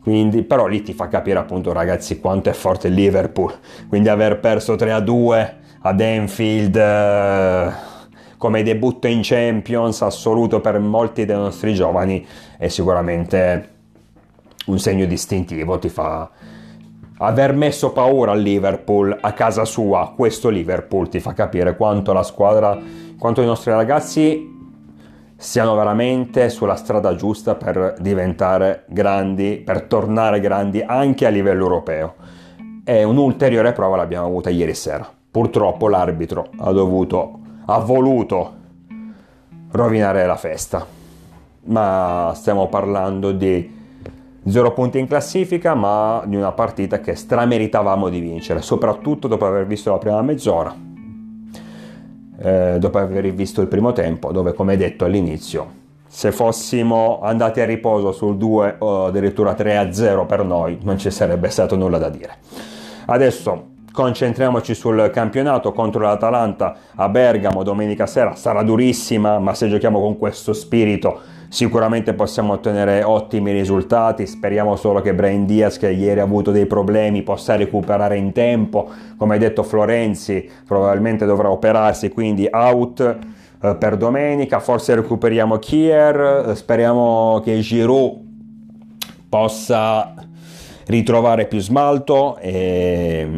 Quindi, 0.00 0.44
però 0.44 0.68
lì 0.68 0.82
ti 0.82 0.92
fa 0.92 1.08
capire 1.08 1.40
appunto 1.40 1.72
ragazzi 1.72 2.20
quanto 2.20 2.48
è 2.48 2.52
forte 2.52 2.86
il 2.86 2.94
Liverpool. 2.94 3.52
Quindi 3.88 4.08
aver 4.08 4.38
perso 4.38 4.74
3-2 4.74 5.52
ad 5.80 6.00
Enfield 6.00 6.76
eh, 6.76 7.72
come 8.36 8.62
debutto 8.62 9.08
in 9.08 9.18
Champions 9.20 10.00
assoluto 10.02 10.60
per 10.60 10.78
molti 10.78 11.24
dei 11.24 11.34
nostri 11.34 11.74
giovani 11.74 12.24
è 12.56 12.68
sicuramente 12.68 13.68
un 14.66 14.78
segno 14.78 15.06
distintivo, 15.06 15.76
ti 15.80 15.88
fa 15.88 16.30
aver 17.22 17.52
messo 17.52 17.92
paura 17.92 18.32
al 18.32 18.40
Liverpool 18.40 19.16
a 19.20 19.32
casa 19.32 19.64
sua, 19.64 20.12
questo 20.16 20.48
Liverpool 20.48 21.08
ti 21.08 21.20
fa 21.20 21.32
capire 21.32 21.76
quanto 21.76 22.12
la 22.12 22.22
squadra, 22.22 22.78
quanto 23.18 23.42
i 23.42 23.46
nostri 23.46 23.72
ragazzi 23.72 24.58
siano 25.36 25.74
veramente 25.74 26.48
sulla 26.48 26.76
strada 26.76 27.14
giusta 27.14 27.54
per 27.54 27.96
diventare 27.98 28.84
grandi, 28.88 29.62
per 29.64 29.82
tornare 29.82 30.40
grandi 30.40 30.82
anche 30.82 31.26
a 31.26 31.30
livello 31.30 31.64
europeo. 31.64 32.14
E 32.84 33.04
un'ulteriore 33.04 33.72
prova 33.72 33.96
l'abbiamo 33.96 34.26
avuta 34.26 34.48
ieri 34.48 34.74
sera. 34.74 35.08
Purtroppo 35.30 35.88
l'arbitro 35.88 36.48
ha 36.58 36.72
dovuto, 36.72 37.38
ha 37.66 37.78
voluto 37.78 38.54
rovinare 39.72 40.26
la 40.26 40.36
festa. 40.36 40.86
Ma 41.62 42.32
stiamo 42.34 42.68
parlando 42.68 43.32
di 43.32 43.79
Zero 44.48 44.72
punti 44.72 44.98
in 44.98 45.06
classifica, 45.06 45.74
ma 45.74 46.22
di 46.26 46.34
una 46.34 46.52
partita 46.52 47.00
che 47.00 47.14
strameritavamo 47.14 48.08
di 48.08 48.20
vincere, 48.20 48.62
soprattutto 48.62 49.28
dopo 49.28 49.44
aver 49.44 49.66
visto 49.66 49.90
la 49.90 49.98
prima 49.98 50.22
mezz'ora, 50.22 50.74
eh, 52.38 52.76
dopo 52.78 52.98
aver 52.98 53.30
visto 53.34 53.60
il 53.60 53.68
primo 53.68 53.92
tempo, 53.92 54.32
dove 54.32 54.54
come 54.54 54.78
detto 54.78 55.04
all'inizio, 55.04 55.78
se 56.06 56.32
fossimo 56.32 57.20
andati 57.22 57.60
a 57.60 57.66
riposo 57.66 58.12
sul 58.12 58.36
2 58.38 58.76
o 58.78 59.04
addirittura 59.06 59.54
3 59.54 59.76
a 59.76 59.92
0 59.92 60.24
per 60.24 60.42
noi, 60.44 60.78
non 60.82 60.96
ci 60.98 61.10
sarebbe 61.10 61.50
stato 61.50 61.76
nulla 61.76 61.98
da 61.98 62.08
dire. 62.08 62.36
Adesso 63.06 63.68
concentriamoci 63.92 64.74
sul 64.74 65.10
campionato 65.12 65.72
contro 65.72 66.00
l'Atalanta 66.02 66.76
a 66.94 67.08
Bergamo 67.08 67.62
domenica 67.62 68.06
sera, 68.06 68.34
sarà 68.34 68.62
durissima, 68.62 69.38
ma 69.38 69.54
se 69.54 69.68
giochiamo 69.68 70.00
con 70.00 70.16
questo 70.16 70.52
spirito 70.52 71.20
sicuramente 71.48 72.14
possiamo 72.14 72.52
ottenere 72.52 73.02
ottimi 73.02 73.50
risultati, 73.50 74.24
speriamo 74.26 74.76
solo 74.76 75.00
che 75.00 75.14
Brain 75.14 75.46
Diaz 75.46 75.78
che 75.78 75.90
ieri 75.90 76.20
ha 76.20 76.22
avuto 76.22 76.52
dei 76.52 76.66
problemi 76.66 77.22
possa 77.22 77.56
recuperare 77.56 78.16
in 78.16 78.32
tempo, 78.32 78.88
come 79.16 79.34
hai 79.34 79.40
detto 79.40 79.64
Florenzi 79.64 80.48
probabilmente 80.64 81.26
dovrà 81.26 81.50
operarsi, 81.50 82.10
quindi 82.10 82.48
out 82.50 83.18
eh, 83.62 83.74
per 83.74 83.96
domenica, 83.96 84.60
forse 84.60 84.94
recuperiamo 84.94 85.58
Kier, 85.58 86.50
eh, 86.50 86.54
speriamo 86.54 87.40
che 87.42 87.58
Giroud 87.58 88.28
possa 89.28 90.14
ritrovare 90.86 91.46
più 91.46 91.60
smalto 91.60 92.36
e, 92.38 93.28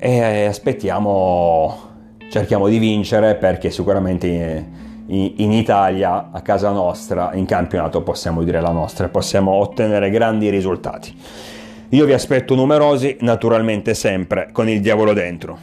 e 0.00 0.46
aspettiamo 0.46 1.88
cerchiamo 2.30 2.68
di 2.68 2.78
vincere 2.78 3.34
perché 3.34 3.70
sicuramente 3.70 4.78
in 5.08 5.52
Italia, 5.52 6.30
a 6.30 6.40
casa 6.40 6.70
nostra, 6.70 7.32
in 7.34 7.44
campionato 7.44 8.02
possiamo 8.02 8.44
dire 8.44 8.60
la 8.60 8.70
nostra, 8.70 9.08
possiamo 9.08 9.50
ottenere 9.50 10.08
grandi 10.08 10.48
risultati. 10.48 11.12
Io 11.88 12.04
vi 12.04 12.12
aspetto 12.12 12.54
numerosi, 12.54 13.16
naturalmente 13.20 13.94
sempre 13.94 14.50
con 14.52 14.68
il 14.68 14.80
diavolo 14.80 15.12
dentro. 15.12 15.58